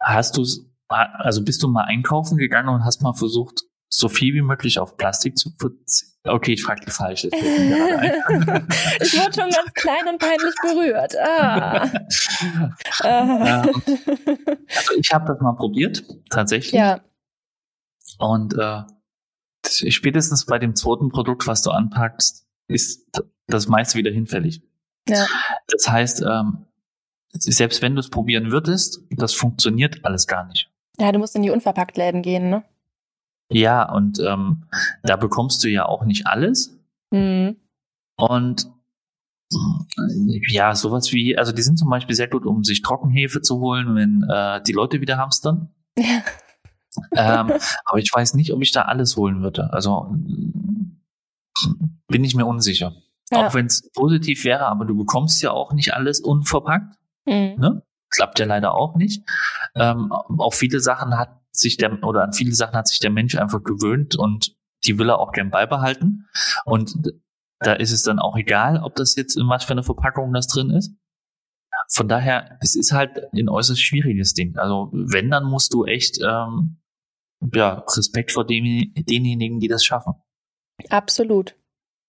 hast 0.00 0.36
du, 0.36 0.44
also 0.88 1.44
bist 1.44 1.62
du 1.62 1.68
mal 1.68 1.84
einkaufen 1.84 2.38
gegangen 2.38 2.68
und 2.68 2.84
hast 2.84 3.02
mal 3.02 3.14
versucht, 3.14 3.62
so 3.90 4.08
viel 4.08 4.34
wie 4.34 4.42
möglich 4.42 4.78
auf 4.78 4.96
Plastik 4.96 5.38
zu 5.38 5.50
verzichten? 5.58 6.08
Okay, 6.24 6.52
ich 6.52 6.62
frage 6.62 6.84
die 6.84 6.90
falsche. 6.90 7.28
ich 7.32 7.38
wurde 7.38 9.32
schon 9.32 9.50
ganz 9.50 9.72
klein 9.74 10.08
und 10.08 10.18
peinlich 10.18 10.54
berührt. 10.62 11.14
Ah. 11.18 11.90
Ah. 13.02 13.62
also 13.62 14.92
ich 14.98 15.12
habe 15.12 15.26
das 15.26 15.40
mal 15.40 15.52
probiert, 15.54 16.04
tatsächlich. 16.30 16.72
ja, 16.72 17.00
Und 18.18 18.54
äh, 18.58 18.82
spätestens 19.66 20.46
bei 20.46 20.58
dem 20.58 20.74
zweiten 20.76 21.08
Produkt, 21.10 21.46
was 21.46 21.62
du 21.62 21.70
anpackst, 21.70 22.46
ist 22.68 23.10
das 23.46 23.68
meiste 23.68 23.98
wieder 23.98 24.10
hinfällig. 24.10 24.62
ja. 25.08 25.26
Das 25.68 25.88
heißt, 25.88 26.22
ähm, 26.22 26.66
selbst 27.32 27.82
wenn 27.82 27.94
du 27.94 28.00
es 28.00 28.10
probieren 28.10 28.50
würdest, 28.50 29.00
das 29.10 29.34
funktioniert 29.34 30.04
alles 30.04 30.26
gar 30.26 30.46
nicht. 30.46 30.70
Ja, 31.00 31.12
du 31.12 31.18
musst 31.18 31.36
in 31.36 31.42
die 31.42 31.50
Unverpacktläden 31.50 32.22
gehen, 32.22 32.50
ne? 32.50 32.64
Ja, 33.50 33.90
und 33.90 34.18
ähm, 34.20 34.64
da 35.02 35.16
bekommst 35.16 35.64
du 35.64 35.68
ja 35.68 35.86
auch 35.86 36.04
nicht 36.04 36.26
alles. 36.26 36.78
Hm. 37.12 37.56
Und 38.16 38.70
ja, 40.50 40.74
sowas 40.74 41.12
wie, 41.12 41.38
also 41.38 41.52
die 41.52 41.62
sind 41.62 41.78
zum 41.78 41.88
Beispiel 41.88 42.14
sehr 42.14 42.28
gut, 42.28 42.44
um 42.44 42.64
sich 42.64 42.82
Trockenhefe 42.82 43.40
zu 43.40 43.60
holen, 43.60 43.94
wenn 43.94 44.26
äh, 44.28 44.62
die 44.62 44.72
Leute 44.72 45.00
wieder 45.00 45.16
hamstern. 45.16 45.70
Ja. 45.96 46.22
ähm, 47.12 47.52
aber 47.84 47.98
ich 47.98 48.10
weiß 48.12 48.34
nicht, 48.34 48.52
ob 48.52 48.60
ich 48.60 48.72
da 48.72 48.82
alles 48.82 49.16
holen 49.16 49.42
würde. 49.42 49.72
Also 49.72 50.14
bin 52.08 52.24
ich 52.24 52.34
mir 52.34 52.44
unsicher. 52.44 52.94
Ja. 53.30 53.46
Auch 53.46 53.54
wenn 53.54 53.66
es 53.66 53.90
positiv 53.92 54.44
wäre, 54.44 54.66
aber 54.66 54.84
du 54.84 54.96
bekommst 54.96 55.42
ja 55.42 55.50
auch 55.50 55.72
nicht 55.72 55.94
alles 55.94 56.20
unverpackt. 56.20 56.96
Hm. 57.26 57.56
Ne? 57.58 57.82
Klappt 58.10 58.38
ja 58.38 58.46
leider 58.46 58.74
auch 58.74 58.96
nicht. 58.96 59.28
Ähm, 59.74 60.12
auf 60.12 60.54
viele 60.54 60.80
Sachen 60.80 61.18
hat 61.18 61.40
sich 61.52 61.76
der, 61.76 62.02
oder 62.02 62.22
an 62.22 62.32
viele 62.32 62.54
Sachen 62.54 62.74
hat 62.74 62.88
sich 62.88 63.00
der 63.00 63.10
Mensch 63.10 63.36
einfach 63.36 63.62
gewöhnt 63.62 64.16
und 64.16 64.56
die 64.84 64.98
will 64.98 65.10
er 65.10 65.18
auch 65.18 65.32
gern 65.32 65.50
beibehalten. 65.50 66.28
Und 66.64 66.94
da 67.60 67.72
ist 67.72 67.92
es 67.92 68.02
dann 68.02 68.18
auch 68.18 68.36
egal, 68.36 68.82
ob 68.82 68.94
das 68.94 69.16
jetzt 69.16 69.36
in 69.36 69.48
was 69.48 69.64
für 69.64 69.72
eine 69.72 69.82
Verpackung 69.82 70.32
das 70.32 70.46
drin 70.46 70.70
ist. 70.70 70.94
Von 71.90 72.08
daher, 72.08 72.58
es 72.60 72.76
ist 72.76 72.92
halt 72.92 73.32
ein 73.32 73.48
äußerst 73.48 73.80
schwieriges 73.80 74.34
Ding. 74.34 74.56
Also 74.56 74.90
wenn, 74.92 75.30
dann 75.30 75.44
musst 75.44 75.74
du 75.74 75.84
echt 75.84 76.18
ähm, 76.22 76.80
ja, 77.52 77.84
Respekt 77.96 78.32
vor 78.32 78.46
dem, 78.46 78.92
denjenigen, 78.94 79.60
die 79.60 79.68
das 79.68 79.84
schaffen. 79.84 80.14
Absolut. 80.90 81.56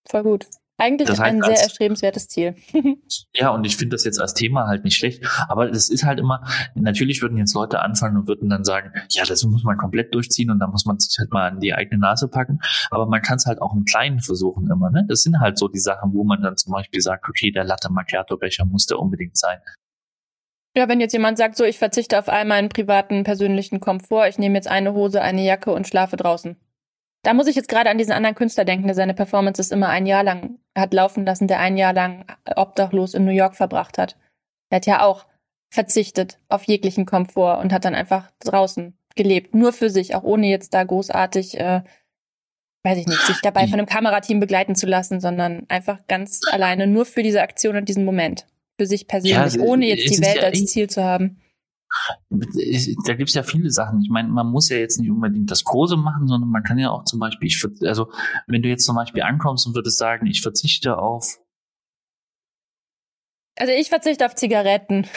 Voll 0.08 0.24
gut. 0.24 0.48
Eigentlich 0.80 1.08
Das 1.08 1.20
heißt, 1.20 1.34
ein 1.34 1.42
sehr 1.42 1.52
als- 1.52 1.62
erstrebenswertes 1.64 2.28
Ziel. 2.30 2.56
Ja, 3.34 3.50
und 3.52 3.66
ich 3.66 3.78
finde 3.78 3.96
das 3.96 4.04
jetzt 4.06 4.20
als 4.20 4.34
Thema 4.34 4.68
halt 4.68 4.84
nicht 4.84 4.98
schlecht. 4.98 5.24
Aber 5.48 5.68
das 5.68 5.90
ist 5.90 6.04
halt 6.04 6.20
immer, 6.20 6.44
natürlich 6.76 7.22
würden 7.22 7.38
jetzt 7.38 7.54
Leute 7.54 7.80
anfangen 7.82 8.18
und 8.18 8.28
würden 8.28 8.50
dann 8.50 8.64
sagen, 8.64 8.92
ja, 9.10 9.24
das 9.24 9.44
muss 9.44 9.64
man 9.64 9.78
komplett 9.78 10.14
durchziehen 10.14 10.50
und 10.52 10.60
da 10.60 10.68
muss 10.68 10.86
man 10.86 11.00
sich 11.00 11.18
halt 11.20 11.32
mal 11.32 11.50
an 11.52 11.60
die 11.60 11.74
eigene 11.74 12.00
Nase 12.00 12.28
packen. 12.28 12.60
Aber 12.92 13.06
man 13.06 13.22
kann 13.22 13.38
es 13.38 13.46
halt 13.46 13.62
auch 13.62 13.74
im 13.74 13.86
Kleinen 13.86 14.20
versuchen 14.20 14.70
immer, 14.72 14.90
ne? 14.90 15.06
Das 15.08 15.22
sind 15.24 15.40
halt 15.40 15.58
so 15.58 15.68
die 15.68 15.80
Sachen, 15.80 16.14
wo 16.14 16.24
man 16.24 16.42
dann 16.42 16.58
zum 16.58 16.74
Beispiel 16.74 17.02
sagt, 17.02 17.28
okay, 17.30 17.52
der 17.52 17.64
Latte 17.64 17.92
Macchiato 17.92 18.38
Becher 18.38 18.66
muss 18.66 18.86
der 18.88 19.00
unbedingt 19.00 19.38
sein. 19.38 19.60
Ja, 20.76 20.88
wenn 20.88 21.00
jetzt 21.00 21.14
jemand 21.14 21.38
sagt, 21.38 21.56
so, 21.58 21.64
ich 21.64 21.78
verzichte 21.78 22.18
auf 22.20 22.30
all 22.30 22.46
meinen 22.46 22.70
privaten, 22.70 23.24
persönlichen 23.24 23.80
Komfort, 23.80 24.28
ich 24.28 24.38
nehme 24.38 24.56
jetzt 24.56 24.68
eine 24.68 24.94
Hose, 24.94 25.22
eine 25.22 25.44
Jacke 25.44 25.72
und 25.72 25.88
schlafe 25.88 26.16
draußen. 26.16 26.58
Da 27.24 27.34
muss 27.34 27.48
ich 27.48 27.56
jetzt 27.56 27.68
gerade 27.68 27.90
an 27.90 27.98
diesen 27.98 28.14
anderen 28.14 28.36
Künstler 28.36 28.66
denken, 28.66 28.86
der 28.86 28.96
seine 28.96 29.14
Performances 29.14 29.72
immer 29.72 29.90
ein 29.90 30.06
Jahr 30.06 30.24
lang 30.24 30.60
hat 30.78 30.94
laufen 30.94 31.26
lassen, 31.26 31.48
der 31.48 31.60
ein 31.60 31.76
Jahr 31.76 31.94
lang 31.94 32.26
obdachlos 32.56 33.14
in 33.14 33.26
New 33.26 33.32
York 33.32 33.56
verbracht 33.56 33.98
hat. 33.98 34.16
Der 34.72 34.78
hat 34.78 34.86
ja 34.86 35.04
auch 35.04 35.26
verzichtet 35.70 36.40
auf 36.48 36.64
jeglichen 36.64 37.06
Komfort 37.06 37.60
und 37.60 37.74
hat 37.74 37.86
dann 37.86 37.96
einfach 37.96 38.32
draußen 38.40 38.98
gelebt, 39.16 39.54
nur 39.54 39.74
für 39.74 39.90
sich, 39.90 40.16
auch 40.16 40.24
ohne 40.24 40.48
jetzt 40.48 40.74
da 40.74 40.84
großartig, 40.84 41.60
äh, 41.60 41.82
weiß 42.84 42.98
ich 42.98 43.08
nicht, 43.08 43.22
sich 43.22 43.42
dabei 43.42 43.68
von 43.68 43.74
einem 43.74 43.86
Kamerateam 43.86 44.40
begleiten 44.40 44.76
zu 44.76 44.88
lassen, 44.88 45.20
sondern 45.20 45.66
einfach 45.68 46.00
ganz 46.08 46.42
alleine 46.50 46.88
nur 46.88 47.06
für 47.06 47.22
diese 47.22 47.42
Aktion 47.42 47.76
und 47.76 47.90
diesen 47.90 48.06
Moment. 48.06 48.48
Für 48.80 48.86
sich 48.86 49.08
persönlich, 49.08 49.56
Ja, 49.56 49.62
ohne 49.62 49.88
jetzt 49.88 50.10
die 50.10 50.24
Welt 50.24 50.38
ja 50.38 50.44
als 50.44 50.66
Ziel 50.68 50.90
zu 50.90 51.04
haben. 51.04 51.42
Da 52.30 53.14
gibt's 53.16 53.34
ja 53.34 53.44
viele 53.44 53.72
Sachen. 53.72 54.02
Ich 54.02 54.10
meine, 54.10 54.30
man 54.30 54.48
muss 54.48 54.70
ja 54.70 54.78
jetzt 54.78 55.00
nicht 55.00 55.10
unbedingt 55.10 55.50
das 55.52 55.64
Große 55.64 55.98
machen, 55.98 56.28
sondern 56.28 56.50
man 56.50 56.64
kann 56.64 56.78
ja 56.78 56.92
auch 56.92 57.04
zum 57.04 57.20
Beispiel, 57.20 57.48
ich, 57.48 57.64
also 57.88 58.12
wenn 58.48 58.62
du 58.62 58.70
jetzt 58.70 58.86
zum 58.86 58.96
Beispiel 58.96 59.24
ankommst 59.24 59.66
und 59.68 59.76
würdest 59.76 59.98
sagen, 59.98 60.26
ich 60.28 60.42
verzichte 60.42 60.98
auf 60.98 61.40
Also 63.58 63.74
ich 63.74 63.90
verzichte 63.90 64.26
auf 64.26 64.36
Zigaretten. 64.36 65.08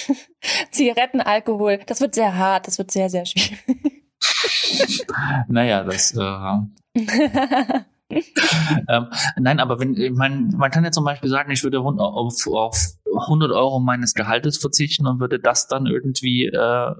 Zigaretten, 0.70 1.20
Alkohol. 1.20 1.80
Das 1.86 2.00
wird 2.00 2.14
sehr 2.14 2.36
hart, 2.36 2.66
das 2.66 2.78
wird 2.78 2.90
sehr, 2.90 3.10
sehr 3.10 3.26
schwierig. 3.26 4.04
naja, 5.48 5.82
das 5.84 6.14
äh, 6.14 6.94
ähm, 8.88 9.06
nein, 9.36 9.60
aber 9.60 9.80
wenn 9.80 10.14
man, 10.14 10.48
man 10.56 10.70
kann 10.70 10.84
ja 10.84 10.90
zum 10.90 11.04
Beispiel 11.04 11.30
sagen, 11.30 11.50
ich 11.50 11.62
würde 11.64 11.80
auf, 11.80 12.46
auf 12.46 12.76
100 13.12 13.50
Euro 13.50 13.80
meines 13.80 14.14
Gehaltes 14.14 14.58
verzichten 14.58 15.06
und 15.06 15.20
würde 15.20 15.40
das 15.40 15.68
dann 15.68 15.86
irgendwie 15.86 16.46
äh, 16.46 16.94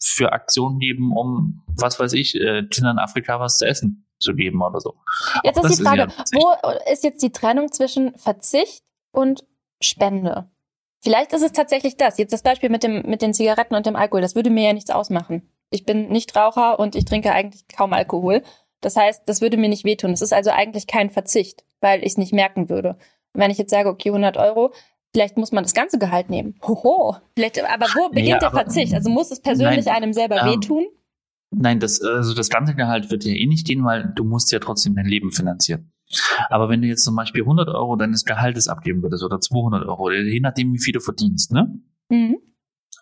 für 0.00 0.32
Aktionen 0.32 0.78
geben, 0.78 1.12
um, 1.16 1.62
was 1.66 2.00
weiß 2.00 2.12
ich, 2.14 2.34
äh, 2.34 2.64
Kindern 2.64 2.96
in 2.96 2.98
Afrika 2.98 3.40
was 3.40 3.58
zu 3.58 3.66
essen 3.66 4.06
zu 4.18 4.34
geben 4.34 4.62
oder 4.62 4.80
so. 4.80 4.96
Jetzt 5.44 5.62
ist 5.62 5.78
die 5.78 5.84
Frage, 5.84 6.04
ist 6.04 6.34
ja 6.34 6.40
wo 6.40 6.92
ist 6.92 7.04
jetzt 7.04 7.22
die 7.22 7.30
Trennung 7.30 7.70
zwischen 7.70 8.16
Verzicht 8.16 8.82
und 9.12 9.44
Spende? 9.80 10.50
Vielleicht 11.00 11.32
ist 11.32 11.42
es 11.42 11.52
tatsächlich 11.52 11.96
das. 11.96 12.18
Jetzt 12.18 12.32
das 12.32 12.42
Beispiel 12.42 12.70
mit, 12.70 12.82
dem, 12.82 13.02
mit 13.02 13.22
den 13.22 13.32
Zigaretten 13.32 13.76
und 13.76 13.86
dem 13.86 13.94
Alkohol, 13.94 14.20
das 14.20 14.34
würde 14.34 14.50
mir 14.50 14.66
ja 14.66 14.72
nichts 14.72 14.90
ausmachen. 14.90 15.48
Ich 15.70 15.84
bin 15.84 16.08
nicht 16.08 16.34
Raucher 16.34 16.80
und 16.80 16.96
ich 16.96 17.04
trinke 17.04 17.32
eigentlich 17.32 17.68
kaum 17.68 17.92
Alkohol. 17.92 18.42
Das 18.80 18.96
heißt, 18.96 19.22
das 19.26 19.40
würde 19.40 19.56
mir 19.56 19.68
nicht 19.68 19.84
wehtun. 19.84 20.12
Es 20.12 20.22
ist 20.22 20.32
also 20.32 20.50
eigentlich 20.50 20.86
kein 20.86 21.10
Verzicht, 21.10 21.64
weil 21.80 22.00
ich 22.00 22.12
es 22.12 22.16
nicht 22.18 22.32
merken 22.32 22.68
würde. 22.68 22.90
Und 23.32 23.40
wenn 23.40 23.50
ich 23.50 23.58
jetzt 23.58 23.70
sage, 23.70 23.88
okay, 23.88 24.10
100 24.10 24.36
Euro, 24.36 24.72
vielleicht 25.12 25.36
muss 25.36 25.52
man 25.52 25.64
das 25.64 25.74
ganze 25.74 25.98
Gehalt 25.98 26.30
nehmen. 26.30 26.54
Hoho. 26.62 27.16
Vielleicht, 27.34 27.62
aber 27.62 27.86
wo 27.86 28.08
beginnt 28.08 28.28
ja, 28.28 28.38
der 28.38 28.50
Verzicht? 28.50 28.94
Also 28.94 29.10
muss 29.10 29.30
es 29.30 29.40
persönlich 29.40 29.86
nein, 29.86 29.96
einem 29.96 30.12
selber 30.12 30.40
ähm, 30.42 30.52
wehtun? 30.52 30.86
Nein, 31.50 31.80
das, 31.80 32.00
also 32.02 32.34
das 32.34 32.50
ganze 32.50 32.74
Gehalt 32.74 33.10
wird 33.10 33.24
dir 33.24 33.34
eh 33.34 33.46
nicht 33.46 33.66
gehen, 33.66 33.84
weil 33.84 34.12
du 34.14 34.24
musst 34.24 34.52
ja 34.52 34.58
trotzdem 34.58 34.94
dein 34.94 35.06
Leben 35.06 35.32
finanzieren. 35.32 35.92
Aber 36.48 36.68
wenn 36.68 36.80
du 36.82 36.88
jetzt 36.88 37.04
zum 37.04 37.16
Beispiel 37.16 37.42
100 37.42 37.68
Euro 37.68 37.96
deines 37.96 38.24
Gehaltes 38.24 38.68
abgeben 38.68 39.02
würdest 39.02 39.22
oder 39.24 39.40
200 39.40 39.86
Euro, 39.86 40.10
je 40.10 40.40
nachdem, 40.40 40.72
wie 40.72 40.78
viel 40.78 40.92
du 40.92 41.00
verdienst, 41.00 41.52
ne? 41.52 41.74
Mhm. 42.08 42.38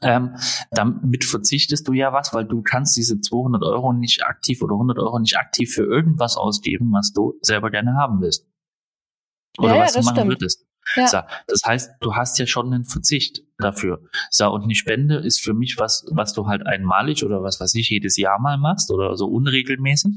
Ähm, 0.02 0.36
damit 0.70 1.24
verzichtest 1.24 1.88
du 1.88 1.92
ja 1.92 2.12
was, 2.12 2.34
weil 2.34 2.44
du 2.44 2.62
kannst 2.62 2.96
diese 2.96 3.20
200 3.20 3.62
Euro 3.62 3.92
nicht 3.92 4.24
aktiv 4.24 4.62
oder 4.62 4.74
100 4.74 4.98
Euro 4.98 5.18
nicht 5.18 5.38
aktiv 5.38 5.72
für 5.72 5.84
irgendwas 5.84 6.36
ausgeben, 6.36 6.92
was 6.92 7.12
du 7.12 7.38
selber 7.40 7.70
gerne 7.70 7.94
haben 7.94 8.20
willst. 8.20 8.46
Oder 9.58 9.76
ja, 9.76 9.82
was 9.82 9.94
ja, 9.94 10.00
du 10.00 10.06
machen 10.06 10.16
stimmt. 10.16 10.30
würdest. 10.32 10.66
Ja. 10.94 11.06
So, 11.08 11.18
das 11.48 11.62
heißt, 11.64 11.90
du 12.00 12.14
hast 12.14 12.38
ja 12.38 12.46
schon 12.46 12.72
einen 12.72 12.84
Verzicht 12.84 13.42
dafür. 13.58 14.02
So, 14.30 14.50
und 14.52 14.64
eine 14.64 14.74
Spende 14.74 15.16
ist 15.16 15.42
für 15.42 15.54
mich 15.54 15.76
was, 15.78 16.06
was 16.10 16.32
du 16.32 16.46
halt 16.46 16.64
einmalig 16.66 17.24
oder 17.24 17.42
was 17.42 17.60
weiß 17.60 17.74
ich, 17.74 17.90
jedes 17.90 18.16
Jahr 18.16 18.38
mal 18.38 18.58
machst 18.58 18.90
oder 18.90 19.16
so 19.16 19.26
unregelmäßig. 19.26 20.12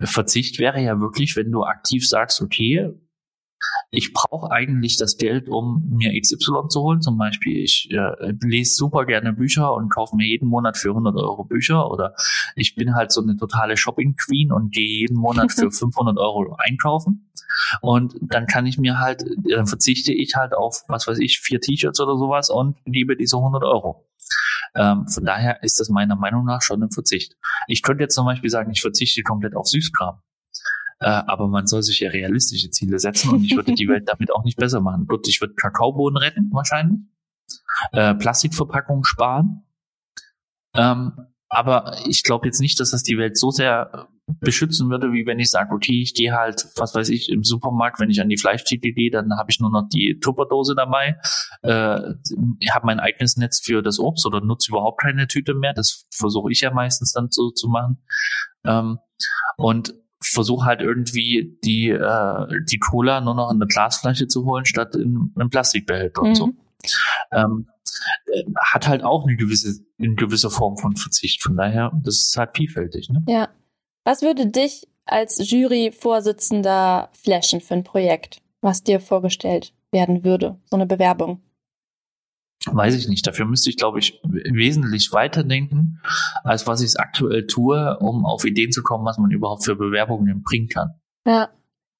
Verzicht 0.00 0.58
wäre 0.58 0.80
ja 0.80 1.00
wirklich, 1.00 1.36
wenn 1.36 1.50
du 1.52 1.64
aktiv 1.64 2.08
sagst, 2.08 2.40
okay, 2.40 2.92
ich 3.90 4.12
brauche 4.12 4.50
eigentlich 4.50 4.96
das 4.96 5.16
Geld, 5.16 5.48
um 5.48 5.86
mir 5.90 6.18
XY 6.18 6.68
zu 6.68 6.80
holen. 6.80 7.00
Zum 7.00 7.18
Beispiel, 7.18 7.62
ich 7.62 7.88
äh, 7.90 8.32
lese 8.42 8.74
super 8.74 9.04
gerne 9.04 9.32
Bücher 9.32 9.74
und 9.74 9.90
kaufe 9.90 10.16
mir 10.16 10.26
jeden 10.26 10.48
Monat 10.48 10.76
für 10.76 10.90
100 10.90 11.14
Euro 11.16 11.44
Bücher. 11.44 11.90
Oder 11.90 12.14
ich 12.56 12.74
bin 12.74 12.94
halt 12.94 13.12
so 13.12 13.22
eine 13.22 13.36
totale 13.36 13.76
Shopping 13.76 14.16
Queen 14.16 14.52
und 14.52 14.72
gehe 14.72 15.00
jeden 15.00 15.16
Monat 15.16 15.52
für 15.52 15.70
500 15.70 16.18
Euro 16.18 16.56
einkaufen. 16.58 17.30
Und 17.80 18.14
dann 18.22 18.46
kann 18.46 18.66
ich 18.66 18.78
mir 18.78 18.98
halt, 18.98 19.24
dann 19.50 19.66
verzichte 19.66 20.12
ich 20.12 20.34
halt 20.36 20.54
auf, 20.54 20.84
was 20.88 21.06
weiß 21.06 21.18
ich, 21.18 21.40
vier 21.40 21.60
T-Shirts 21.60 22.00
oder 22.00 22.16
sowas 22.16 22.50
und 22.50 22.78
liebe 22.84 23.16
diese 23.16 23.36
100 23.36 23.62
Euro. 23.62 24.08
Ähm, 24.74 25.06
von 25.06 25.24
daher 25.24 25.62
ist 25.62 25.80
das 25.80 25.90
meiner 25.90 26.16
Meinung 26.16 26.44
nach 26.44 26.62
schon 26.62 26.82
ein 26.82 26.90
Verzicht. 26.90 27.36
Ich 27.66 27.82
könnte 27.82 28.04
jetzt 28.04 28.14
zum 28.14 28.24
Beispiel 28.24 28.50
sagen, 28.50 28.70
ich 28.70 28.80
verzichte 28.80 29.22
komplett 29.22 29.54
auf 29.54 29.66
Süßkram. 29.66 30.20
Äh, 31.02 31.22
aber 31.26 31.48
man 31.48 31.66
soll 31.66 31.82
sich 31.82 32.00
ja 32.00 32.10
realistische 32.10 32.70
Ziele 32.70 32.98
setzen 32.98 33.30
und 33.30 33.44
ich 33.44 33.56
würde 33.56 33.74
die 33.74 33.88
Welt 33.88 34.08
damit 34.08 34.32
auch 34.32 34.44
nicht 34.44 34.56
besser 34.56 34.80
machen. 34.80 35.06
Gut, 35.06 35.26
ich 35.28 35.40
würde 35.40 35.54
Kakaobohnen 35.54 36.16
retten, 36.16 36.50
wahrscheinlich. 36.52 37.00
Äh, 37.92 38.14
Plastikverpackungen 38.14 39.04
sparen. 39.04 39.64
Ähm, 40.74 41.12
aber 41.48 41.98
ich 42.06 42.22
glaube 42.22 42.46
jetzt 42.46 42.60
nicht, 42.60 42.80
dass 42.80 42.92
das 42.92 43.02
die 43.02 43.18
Welt 43.18 43.36
so 43.36 43.50
sehr 43.50 44.08
beschützen 44.40 44.88
würde, 44.88 45.12
wie 45.12 45.26
wenn 45.26 45.38
ich 45.38 45.50
sage, 45.50 45.74
okay, 45.74 46.00
ich 46.00 46.14
gehe 46.14 46.32
halt, 46.32 46.66
was 46.76 46.94
weiß 46.94 47.08
ich, 47.10 47.28
im 47.28 47.44
Supermarkt, 47.44 48.00
wenn 48.00 48.08
ich 48.08 48.20
an 48.20 48.28
die 48.28 48.38
Fleischtheke 48.38 48.92
gehe, 48.92 49.10
dann 49.10 49.36
habe 49.36 49.50
ich 49.50 49.60
nur 49.60 49.70
noch 49.70 49.88
die 49.88 50.18
Tupperdose 50.20 50.74
dabei, 50.74 51.18
äh, 51.62 51.68
habe 51.68 52.86
mein 52.86 53.00
eigenes 53.00 53.36
Netz 53.36 53.60
für 53.60 53.82
das 53.82 53.98
Obst 53.98 54.24
oder 54.24 54.40
nutze 54.40 54.70
überhaupt 54.70 55.00
keine 55.00 55.26
Tüte 55.26 55.54
mehr. 55.54 55.74
Das 55.74 56.06
versuche 56.14 56.52
ich 56.52 56.60
ja 56.60 56.72
meistens 56.72 57.12
dann 57.12 57.28
so 57.30 57.50
zu 57.50 57.68
machen. 57.68 57.98
Ähm, 58.64 58.98
und 59.56 59.94
versuche 60.32 60.66
halt 60.66 60.80
irgendwie 60.80 61.58
die, 61.64 61.88
äh, 61.90 62.46
die 62.70 62.78
Cola 62.78 63.20
nur 63.20 63.34
noch 63.34 63.50
in 63.50 63.56
eine 63.56 63.66
Glasflasche 63.66 64.28
zu 64.28 64.44
holen, 64.44 64.64
statt 64.64 64.94
in 64.94 65.32
einem 65.36 65.50
Plastikbehälter 65.50 66.22
mhm. 66.22 66.28
und 66.28 66.34
so. 66.34 66.46
Mhm. 66.46 66.56
Ähm, 67.32 67.66
äh, 68.26 68.44
hat 68.60 68.88
halt 68.88 69.04
auch 69.04 69.26
eine 69.26 69.36
gewisse, 69.36 69.84
eine 69.98 70.14
gewisse 70.14 70.50
Form 70.50 70.76
von 70.76 70.96
Verzicht. 70.96 71.42
Von 71.42 71.56
daher, 71.56 71.92
das 72.02 72.28
ist 72.28 72.36
halt 72.36 72.56
vielfältig. 72.56 73.08
Ne? 73.10 73.24
Ja. 73.28 73.48
Was 74.04 74.22
würde 74.22 74.46
dich 74.46 74.88
als 75.04 75.50
Juryvorsitzender 75.50 77.10
flashen 77.12 77.60
für 77.60 77.74
ein 77.74 77.84
Projekt, 77.84 78.42
was 78.60 78.82
dir 78.82 79.00
vorgestellt 79.00 79.72
werden 79.92 80.24
würde? 80.24 80.58
So 80.64 80.76
eine 80.76 80.86
Bewerbung? 80.86 81.40
Weiß 82.66 82.94
ich 82.94 83.08
nicht. 83.08 83.26
Dafür 83.26 83.44
müsste 83.44 83.70
ich, 83.70 83.76
glaube 83.76 83.98
ich, 83.98 84.20
wesentlich 84.22 85.12
weiterdenken, 85.12 86.00
als 86.44 86.66
was 86.66 86.80
ich 86.80 86.98
aktuell 86.98 87.46
tue, 87.46 87.98
um 87.98 88.24
auf 88.24 88.44
Ideen 88.44 88.72
zu 88.72 88.82
kommen, 88.82 89.04
was 89.04 89.18
man 89.18 89.30
überhaupt 89.30 89.64
für 89.64 89.76
Bewerbungen 89.76 90.42
bringen 90.42 90.68
kann. 90.68 90.94
Ja. 91.26 91.50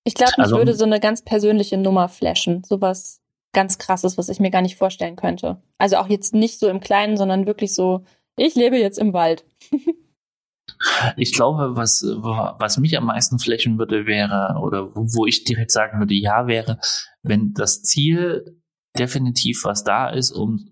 Ich 0.04 0.14
glaube, 0.14 0.32
mich 0.36 0.44
also, 0.44 0.56
würde 0.56 0.74
so 0.74 0.84
eine 0.84 0.98
ganz 0.98 1.22
persönliche 1.22 1.78
Nummer 1.78 2.08
flashen. 2.08 2.64
Sowas 2.64 3.20
ganz 3.52 3.78
krasses, 3.78 4.18
was 4.18 4.28
ich 4.28 4.40
mir 4.40 4.50
gar 4.50 4.62
nicht 4.62 4.76
vorstellen 4.76 5.16
könnte. 5.16 5.62
Also 5.78 5.96
auch 5.96 6.08
jetzt 6.08 6.34
nicht 6.34 6.58
so 6.58 6.68
im 6.68 6.80
Kleinen, 6.80 7.16
sondern 7.16 7.46
wirklich 7.46 7.74
so, 7.74 8.04
ich 8.36 8.54
lebe 8.54 8.78
jetzt 8.78 8.98
im 8.98 9.12
Wald. 9.12 9.44
ich 11.16 11.32
glaube, 11.32 11.76
was, 11.76 12.02
was 12.02 12.78
mich 12.78 12.96
am 12.96 13.06
meisten 13.06 13.38
flächen 13.38 13.78
würde, 13.78 14.06
wäre, 14.06 14.58
oder 14.60 14.90
wo 14.94 15.26
ich 15.26 15.44
direkt 15.44 15.70
sagen 15.70 15.98
würde, 15.98 16.14
ja, 16.14 16.46
wäre, 16.46 16.78
wenn 17.22 17.52
das 17.52 17.82
Ziel 17.82 18.61
definitiv 18.98 19.64
was 19.64 19.84
da 19.84 20.08
ist, 20.08 20.32
um 20.32 20.68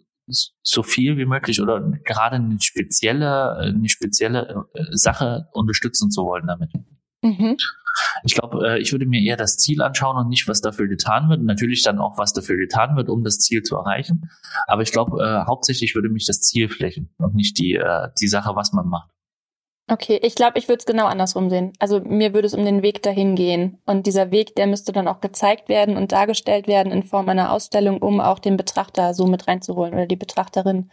so 0.63 0.83
viel 0.83 1.17
wie 1.17 1.25
möglich 1.25 1.61
oder 1.61 1.81
gerade 2.05 2.37
eine 2.37 2.61
spezielle, 2.61 3.57
eine 3.57 3.89
spezielle 3.89 4.67
äh, 4.75 4.85
Sache 4.93 5.49
unterstützen 5.53 6.11
zu 6.11 6.25
wollen 6.25 6.47
damit. 6.47 6.71
Mhm. 7.23 7.57
Ich 8.25 8.35
glaube, 8.35 8.67
äh, 8.67 8.81
ich 8.81 8.93
würde 8.93 9.07
mir 9.07 9.21
eher 9.23 9.37
das 9.37 9.57
Ziel 9.57 9.83
anschauen 9.83 10.17
und 10.17 10.29
nicht, 10.29 10.49
was 10.49 10.61
dafür 10.61 10.89
getan 10.89 11.29
wird. 11.29 11.43
Natürlich 11.43 11.83
dann 11.83 11.99
auch, 11.99 12.19
was 12.19 12.33
dafür 12.33 12.57
getan 12.57 12.97
wird, 12.97 13.09
um 13.09 13.25
das 13.25 13.39
Ziel 13.39 13.63
zu 13.63 13.77
erreichen. 13.77 14.31
Aber 14.67 14.83
ich 14.83 14.93
glaube, 14.93 15.23
äh, 15.23 15.47
hauptsächlich 15.47 15.95
würde 15.95 16.09
mich 16.09 16.27
das 16.27 16.41
Ziel 16.41 16.69
flächen 16.69 17.11
und 17.19 17.35
nicht 17.35 17.59
die, 17.59 17.75
äh, 17.75 18.09
die 18.21 18.29
Sache, 18.29 18.55
was 18.55 18.73
man 18.73 18.89
macht. 18.89 19.11
Okay, 19.91 20.21
ich 20.23 20.37
glaube, 20.37 20.57
ich 20.57 20.69
würde 20.69 20.79
es 20.79 20.87
genau 20.87 21.07
andersrum 21.07 21.51
sehen. 21.51 21.73
Also 21.81 22.01
mir 22.01 22.33
würde 22.33 22.47
es 22.47 22.55
um 22.55 22.65
den 22.65 22.81
Weg 22.81 23.03
dahin 23.03 23.35
gehen. 23.35 23.79
Und 23.87 24.07
dieser 24.07 24.31
Weg, 24.31 24.55
der 24.55 24.69
müsste 24.69 24.93
dann 24.93 25.09
auch 25.09 25.21
gezeigt 25.21 25.69
werden 25.69 25.97
und 25.97 26.13
dargestellt 26.13 26.69
werden 26.69 26.93
in 26.93 27.03
Form 27.03 27.29
einer 27.29 27.53
Ausstellung, 27.53 27.99
um 27.99 28.21
auch 28.21 28.39
den 28.39 28.57
Betrachter 28.57 29.15
so 29.15 29.27
mit 29.27 29.49
reinzuholen 29.49 29.95
oder 29.95 30.07
die 30.07 30.15
Betrachterin. 30.15 30.93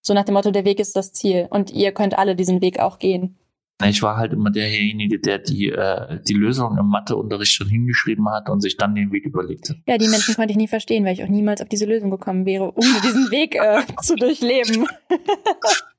So 0.00 0.14
nach 0.14 0.24
dem 0.24 0.32
Motto, 0.32 0.50
der 0.50 0.64
Weg 0.64 0.80
ist 0.80 0.96
das 0.96 1.12
Ziel. 1.12 1.46
Und 1.50 1.72
ihr 1.72 1.92
könnt 1.92 2.16
alle 2.16 2.34
diesen 2.34 2.62
Weg 2.62 2.80
auch 2.80 2.98
gehen. 2.98 3.36
Ich 3.84 4.02
war 4.02 4.16
halt 4.16 4.32
immer 4.32 4.50
derjenige, 4.50 5.18
der 5.18 5.38
die, 5.38 5.68
äh, 5.68 6.18
die 6.26 6.34
Lösung 6.34 6.78
im 6.78 6.86
Matheunterricht 6.86 7.52
schon 7.52 7.68
hingeschrieben 7.68 8.30
hat 8.30 8.48
und 8.48 8.62
sich 8.62 8.78
dann 8.78 8.94
den 8.94 9.12
Weg 9.12 9.26
überlegt 9.26 9.68
hat. 9.68 9.76
Ja, 9.86 9.98
die 9.98 10.08
Menschen 10.08 10.36
konnte 10.36 10.52
ich 10.52 10.56
nie 10.56 10.68
verstehen, 10.68 11.04
weil 11.04 11.12
ich 11.12 11.22
auch 11.22 11.28
niemals 11.28 11.60
auf 11.60 11.68
diese 11.68 11.84
Lösung 11.84 12.10
gekommen 12.10 12.46
wäre, 12.46 12.70
um 12.70 12.86
diesen 13.04 13.30
Weg 13.30 13.56
äh, 13.56 13.82
zu 14.00 14.16
durchleben. 14.16 14.86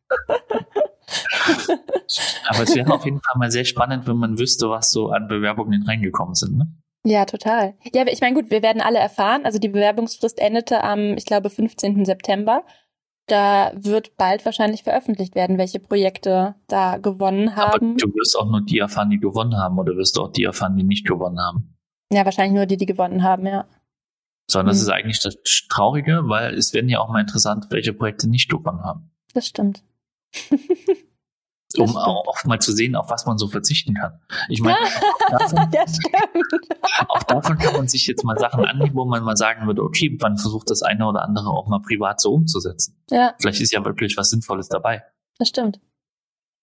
Aber 2.48 2.64
es 2.64 2.76
wäre 2.76 2.94
auf 2.94 3.06
jeden 3.06 3.22
Fall 3.22 3.38
mal 3.38 3.52
sehr 3.52 3.66
spannend, 3.66 4.08
wenn 4.08 4.18
man 4.18 4.40
wüsste, 4.40 4.70
was 4.70 4.92
so 4.92 5.10
an 5.10 5.28
Bewerbungen 5.28 5.84
reingekommen 5.84 6.36
sind. 6.36 6.58
Ne? 6.58 6.68
Ja, 7.06 7.26
total. 7.26 7.76
Ja, 7.94 8.06
ich 8.08 8.22
meine, 8.22 8.36
gut, 8.36 8.50
wir 8.50 8.64
werden 8.64 8.82
alle 8.82 9.00
erfahren. 9.00 9.46
Also 9.46 9.60
die 9.60 9.68
Bewerbungsfrist 9.68 10.40
endete 10.40 10.84
am, 10.84 11.18
ich 11.18 11.26
glaube, 11.26 11.50
15. 11.50 12.06
September. 12.06 12.64
Da 13.28 13.72
wird 13.76 14.18
bald 14.18 14.44
wahrscheinlich 14.46 14.84
veröffentlicht 14.84 15.36
werden, 15.36 15.58
welche 15.58 15.80
Projekte 15.80 16.56
da 16.68 16.98
gewonnen 16.98 17.56
haben. 17.56 17.72
Aber 17.74 17.80
du 17.80 18.14
wirst 18.16 18.38
auch 18.38 18.50
nur 18.50 18.62
die 18.62 18.80
erfahren, 18.80 19.10
die 19.10 19.20
gewonnen 19.20 19.56
haben, 19.58 19.80
oder 19.80 19.96
wirst 19.96 20.18
du 20.18 20.24
auch 20.24 20.32
die 20.32 20.44
erfahren, 20.44 20.76
die 20.76 20.84
nicht 20.84 21.08
gewonnen 21.08 21.40
haben? 21.40 21.78
Ja, 22.12 22.26
wahrscheinlich 22.26 22.56
nur 22.56 22.66
die, 22.66 22.76
die 22.76 22.86
gewonnen 22.86 23.24
haben, 23.24 23.46
ja. 23.46 23.66
Sondern 24.50 24.68
das 24.68 24.80
hm. 24.80 24.84
ist 24.84 24.90
eigentlich 24.90 25.20
das 25.22 25.38
Traurige, 25.70 26.24
weil 26.26 26.54
es 26.54 26.74
werden 26.74 26.90
ja 26.90 27.00
auch 27.00 27.10
mal 27.10 27.22
interessant, 27.22 27.68
welche 27.70 27.94
Projekte 27.94 28.30
nicht 28.30 28.50
gewonnen 28.50 28.84
haben. 28.84 29.12
Das 29.34 29.48
stimmt. 29.48 29.84
um 31.78 31.98
auch 31.98 32.44
mal 32.46 32.60
zu 32.60 32.72
sehen, 32.72 32.96
auf 32.96 33.10
was 33.10 33.26
man 33.26 33.38
so 33.38 33.48
verzichten 33.48 33.94
kann. 33.96 34.20
Ich 34.50 34.62
meine, 34.62 34.78
davon, 35.30 35.60
auch 37.10 37.24
davon 37.24 37.58
kann 37.58 37.74
man 37.74 37.88
sich 37.88 38.06
jetzt 38.08 38.24
mal 38.24 38.38
Sachen 38.38 38.66
annehmen, 38.66 38.96
wo 38.96 39.06
man 39.06 39.24
mal 39.24 39.38
sagen 39.38 39.66
würde, 39.68 39.84
okay, 39.84 40.16
man 40.22 40.38
versucht 40.38 40.70
das 40.70 40.84
eine 40.84 41.08
oder 41.08 41.24
andere 41.24 41.50
auch 41.50 41.68
mal 41.68 41.82
privat 41.82 42.22
so 42.22 42.34
umzusetzen. 42.34 42.98
Ja. 43.10 43.34
Vielleicht 43.40 43.62
ist 43.62 43.72
ja 43.72 43.84
wirklich 43.84 44.18
was 44.18 44.30
Sinnvolles 44.30 44.70
dabei. 44.70 45.04
Das 45.38 45.50
stimmt. 45.50 45.80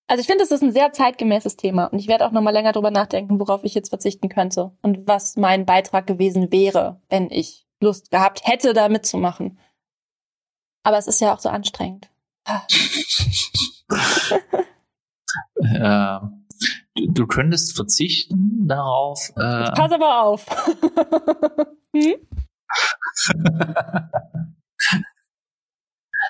Also 0.06 0.22
ich 0.22 0.26
finde, 0.26 0.42
das 0.42 0.50
ist 0.50 0.62
ein 0.62 0.72
sehr 0.72 0.92
zeitgemäßes 0.92 1.56
Thema 1.56 1.84
und 1.84 2.00
ich 2.00 2.08
werde 2.08 2.26
auch 2.26 2.32
noch 2.32 2.42
mal 2.42 2.50
länger 2.50 2.72
drüber 2.72 2.90
nachdenken, 2.90 3.38
worauf 3.38 3.62
ich 3.62 3.74
jetzt 3.74 3.90
verzichten 3.90 4.28
könnte 4.28 4.72
und 4.82 5.06
was 5.06 5.36
mein 5.36 5.66
Beitrag 5.66 6.06
gewesen 6.08 6.50
wäre, 6.50 7.00
wenn 7.08 7.30
ich 7.30 7.68
Lust 7.80 8.10
gehabt 8.10 8.40
hätte, 8.44 8.72
da 8.74 8.88
mitzumachen. 8.88 9.58
Aber 10.82 10.98
es 10.98 11.06
ist 11.06 11.20
ja 11.20 11.32
auch 11.32 11.38
so 11.38 11.48
anstrengend. 11.48 12.10
äh, 15.62 16.18
du, 16.94 17.12
du, 17.12 17.26
könntest 17.26 17.76
verzichten 17.76 18.66
darauf. 18.66 19.30
Äh, 19.36 19.70
Pass 19.72 19.92
aber 19.92 20.22
auf. 20.22 20.46
hm? 21.96 22.14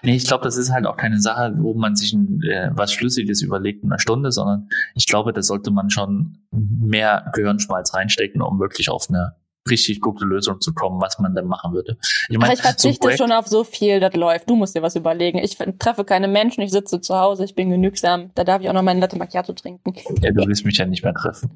nee, 0.03 0.17
ich 0.17 0.27
glaube, 0.27 0.45
das 0.45 0.57
ist 0.57 0.73
halt 0.73 0.87
auch 0.87 0.97
keine 0.97 1.21
Sache, 1.21 1.55
wo 1.59 1.75
man 1.75 1.97
sich 1.97 2.13
ein, 2.13 2.41
äh, 2.43 2.71
was 2.73 2.93
Schlüssiges 2.93 3.43
überlegt 3.43 3.83
in 3.85 3.91
einer 3.91 3.99
Stunde, 3.99 4.33
sondern 4.33 4.69
ich 4.95 5.07
glaube, 5.07 5.33
da 5.33 5.43
sollte 5.43 5.71
man 5.71 5.91
schon 5.91 6.47
mehr 6.51 7.31
Gehirnschmalz 7.35 7.95
reinstecken, 7.95 8.43
um 8.43 8.61
wirklich 8.61 8.91
auf 8.91 9.09
eine 9.09 9.37
richtig 9.69 10.01
gute 10.01 10.25
Lösung 10.25 10.61
zu 10.61 10.73
kommen, 10.73 11.01
was 11.01 11.19
man 11.19 11.35
dann 11.35 11.47
machen 11.47 11.73
würde. 11.73 11.99
Ich, 12.29 12.39
mein, 12.39 12.53
ich 12.53 12.63
verzichte 12.63 13.01
Projekt, 13.01 13.19
schon 13.19 13.33
auf 13.33 13.47
so 13.47 13.65
viel, 13.65 14.01
das 14.01 14.15
läuft. 14.15 14.49
Du 14.49 14.57
musst 14.57 14.75
dir 14.75 14.83
was 14.83 14.97
überlegen. 14.97 15.39
Ich 15.39 15.57
treffe 15.79 16.05
keine 16.05 16.29
Menschen, 16.29 16.63
ich 16.63 16.71
sitze 16.71 17.01
zu 17.01 17.19
Hause, 17.19 17.45
ich 17.45 17.55
bin 17.55 17.71
genügsam. 17.71 18.31
Da 18.35 18.45
darf 18.45 18.63
ich 18.63 18.69
auch 18.69 18.75
noch 18.75 18.83
meinen 18.83 19.01
Latte 19.01 19.19
Macchiato 19.19 19.53
trinken. 19.53 19.95
Ja, 20.23 20.31
du 20.31 20.47
willst 20.47 20.65
mich 20.65 20.79
ja 20.79 20.87
nicht 20.87 21.05
mehr 21.05 21.15
treffen. 21.15 21.51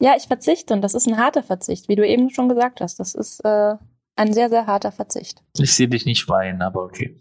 Ja, 0.00 0.14
ich 0.16 0.24
verzichte 0.24 0.74
und 0.74 0.82
das 0.82 0.94
ist 0.94 1.08
ein 1.08 1.16
harter 1.16 1.42
Verzicht, 1.42 1.88
wie 1.88 1.96
du 1.96 2.06
eben 2.06 2.30
schon 2.30 2.48
gesagt 2.48 2.80
hast. 2.80 3.00
Das 3.00 3.16
ist 3.16 3.40
äh, 3.44 3.74
ein 4.14 4.32
sehr, 4.32 4.48
sehr 4.48 4.66
harter 4.66 4.92
Verzicht. 4.92 5.42
Ich 5.58 5.74
sehe 5.74 5.88
dich 5.88 6.06
nicht 6.06 6.28
weinen, 6.28 6.62
aber 6.62 6.84
okay. 6.84 7.20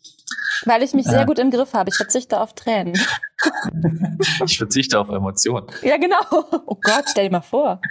Weil 0.65 0.83
ich 0.83 0.93
mich 0.93 1.05
sehr 1.05 1.25
gut 1.25 1.39
im 1.39 1.51
Griff 1.51 1.73
habe. 1.73 1.89
Ich 1.89 1.95
verzichte 1.95 2.39
auf 2.39 2.53
Tränen. 2.53 2.93
ich 4.45 4.57
verzichte 4.57 4.99
auf 4.99 5.09
Emotionen. 5.09 5.67
Ja, 5.81 5.97
genau. 5.97 6.19
Oh 6.65 6.77
Gott, 6.81 7.05
stell 7.07 7.25
dir 7.25 7.31
mal 7.31 7.41
vor. 7.41 7.81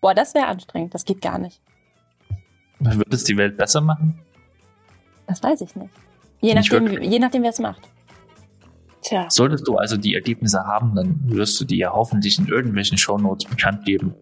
Boah, 0.00 0.14
das 0.14 0.34
wäre 0.34 0.46
anstrengend. 0.46 0.94
Das 0.94 1.04
geht 1.04 1.20
gar 1.20 1.38
nicht. 1.38 1.60
Wird 2.80 3.12
es 3.12 3.24
die 3.24 3.36
Welt 3.36 3.56
besser 3.56 3.80
machen? 3.80 4.20
Das 5.26 5.42
weiß 5.42 5.60
ich 5.60 5.74
nicht. 5.76 5.90
Je 6.40 6.54
nachdem, 6.54 6.84
nicht 6.84 7.02
je 7.02 7.18
nachdem 7.18 7.42
wer 7.42 7.50
es 7.50 7.58
macht. 7.58 7.82
Tja. 9.02 9.26
Solltest 9.28 9.66
du 9.66 9.76
also 9.76 9.96
die 9.96 10.14
Ergebnisse 10.14 10.64
haben, 10.64 10.94
dann 10.94 11.20
wirst 11.24 11.60
du 11.60 11.64
die 11.64 11.78
ja 11.78 11.92
hoffentlich 11.92 12.38
in 12.38 12.48
irgendwelchen 12.48 12.98
Shownotes 12.98 13.48
bekannt 13.48 13.84
geben. 13.84 14.14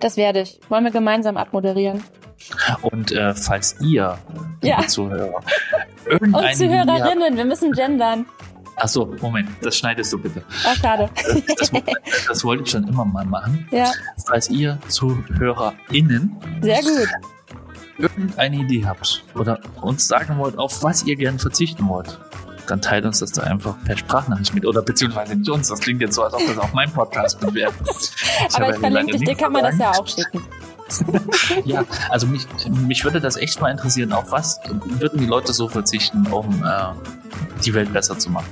Das 0.00 0.16
werde 0.16 0.42
ich. 0.42 0.60
Wollen 0.68 0.84
wir 0.84 0.90
gemeinsam 0.90 1.36
abmoderieren? 1.36 2.02
Und 2.82 3.10
äh, 3.12 3.34
falls 3.34 3.80
ihr, 3.80 4.18
ja. 4.62 4.86
Zuhörer, 4.86 5.40
Und 6.20 6.36
Zuhörerinnen, 6.54 7.36
wir 7.36 7.44
müssen 7.44 7.72
gendern. 7.72 8.26
Achso, 8.76 9.12
Moment, 9.20 9.48
das 9.60 9.76
schneidest 9.76 10.12
du 10.12 10.18
bitte. 10.18 10.42
Ach, 10.64 10.76
schade. 10.76 11.10
Das, 11.58 11.70
das, 11.70 11.82
das, 12.28 12.44
wollte 12.44 12.62
ich 12.62 12.70
schon 12.70 12.86
immer 12.86 13.04
mal 13.04 13.24
machen. 13.24 13.66
Ja. 13.72 13.90
Falls 14.24 14.48
ihr 14.50 14.78
ZuhörerInnen 14.86 16.36
Sehr 16.62 16.80
gut 16.82 17.08
irgendeine 17.98 18.56
Idee 18.56 18.86
habt 18.86 19.24
oder 19.34 19.60
uns 19.80 20.06
sagen 20.06 20.38
wollt, 20.38 20.58
auf 20.58 20.82
was 20.82 21.04
ihr 21.04 21.16
gern 21.16 21.38
verzichten 21.38 21.88
wollt, 21.88 22.18
dann 22.66 22.80
teilt 22.80 23.04
uns 23.04 23.20
das 23.20 23.32
da 23.32 23.42
einfach 23.42 23.76
per 23.84 23.96
Sprachnachricht 23.96 24.54
mit 24.54 24.66
oder 24.66 24.82
beziehungsweise 24.82 25.34
nicht 25.34 25.50
uns. 25.50 25.68
Das 25.68 25.80
klingt 25.80 26.00
jetzt 26.00 26.14
so, 26.14 26.22
als 26.22 26.34
ob 26.34 26.46
das 26.46 26.58
auch 26.58 26.72
mein 26.72 26.90
Podcast 26.92 27.42
wäre. 27.54 27.72
Aber 28.54 28.70
ich 28.70 28.78
verlinke 28.78 29.12
dich, 29.12 29.24
dir 29.24 29.34
kann 29.34 29.52
man 29.52 29.64
das 29.64 29.78
ja 29.78 29.90
auch 29.92 30.06
schicken. 30.06 30.42
ja, 31.64 31.84
also 32.08 32.26
mich, 32.26 32.46
mich 32.70 33.04
würde 33.04 33.20
das 33.20 33.36
echt 33.36 33.60
mal 33.60 33.70
interessieren, 33.70 34.12
auf 34.12 34.30
was 34.30 34.60
würden 34.68 35.20
die 35.20 35.26
Leute 35.26 35.52
so 35.52 35.68
verzichten, 35.68 36.26
um 36.28 36.64
äh, 36.64 37.62
die 37.64 37.74
Welt 37.74 37.92
besser 37.92 38.18
zu 38.18 38.30
machen? 38.30 38.48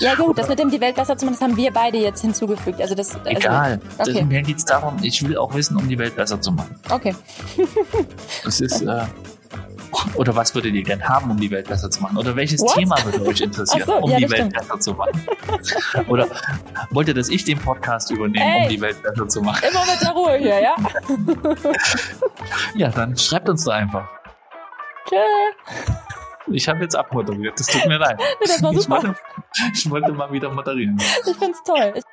Ja 0.00 0.14
gut, 0.14 0.38
das 0.38 0.48
mit 0.48 0.58
dem 0.58 0.70
die 0.70 0.80
Welt 0.80 0.96
besser 0.96 1.16
zu 1.16 1.24
machen, 1.24 1.36
das 1.38 1.42
haben 1.42 1.56
wir 1.56 1.72
beide 1.72 1.98
jetzt 1.98 2.20
hinzugefügt. 2.20 2.80
Also 2.80 2.94
das, 2.94 3.14
also, 3.14 3.28
Egal. 3.28 3.80
Okay. 3.98 4.24
Mir 4.24 4.42
geht 4.42 4.58
es 4.58 4.64
darum, 4.64 4.96
ich 5.02 5.22
will 5.26 5.36
auch 5.36 5.54
wissen, 5.54 5.76
um 5.76 5.88
die 5.88 5.98
Welt 5.98 6.16
besser 6.16 6.40
zu 6.40 6.52
machen. 6.52 6.78
Okay. 6.90 7.14
das 8.44 8.60
ist. 8.60 8.82
Äh, 8.82 9.04
oder 10.14 10.34
was 10.34 10.54
würdet 10.54 10.74
ihr 10.74 10.82
gern 10.82 11.02
haben, 11.08 11.30
um 11.30 11.38
die 11.38 11.50
Welt 11.50 11.68
besser 11.68 11.88
zu 11.90 12.02
machen? 12.02 12.16
Oder 12.16 12.34
welches 12.34 12.60
What? 12.60 12.74
Thema 12.74 12.96
würde 13.04 13.24
euch 13.26 13.40
interessieren, 13.40 13.86
so, 13.86 13.94
um 13.94 14.10
ja, 14.10 14.18
die 14.18 14.24
Welt 14.24 14.34
stimmt. 14.34 14.54
besser 14.54 14.80
zu 14.80 14.94
machen? 14.94 15.26
Oder 16.08 16.26
wollt 16.90 17.08
ihr, 17.08 17.14
dass 17.14 17.28
ich 17.28 17.44
den 17.44 17.58
Podcast 17.58 18.10
übernehme, 18.10 18.44
Ey, 18.44 18.64
um 18.64 18.68
die 18.70 18.80
Welt 18.80 19.02
besser 19.02 19.28
zu 19.28 19.40
machen? 19.40 19.64
Immer 19.68 19.84
mit 19.86 20.02
der 20.02 20.10
Ruhe 20.10 20.36
hier, 20.36 20.60
ja? 20.60 20.74
ja, 22.74 22.88
dann 22.88 23.16
schreibt 23.16 23.48
uns 23.48 23.64
da 23.64 23.72
einfach. 23.72 24.08
Tschö. 25.08 25.16
Ich 26.48 26.68
habe 26.68 26.80
jetzt 26.80 26.94
abmoderiert, 26.94 27.58
das 27.58 27.66
tut 27.66 27.86
mir 27.86 27.98
leid. 27.98 28.20
das 28.40 28.62
war 28.62 28.74
super. 28.74 29.14
Ich 29.72 29.88
wollte, 29.90 30.12
mal 30.12 30.32
wieder 30.32 30.50
moderieren. 30.50 30.96
Ich 31.26 31.36
find's 31.36 31.62
toll. 31.62 31.94
Ich 31.96 32.04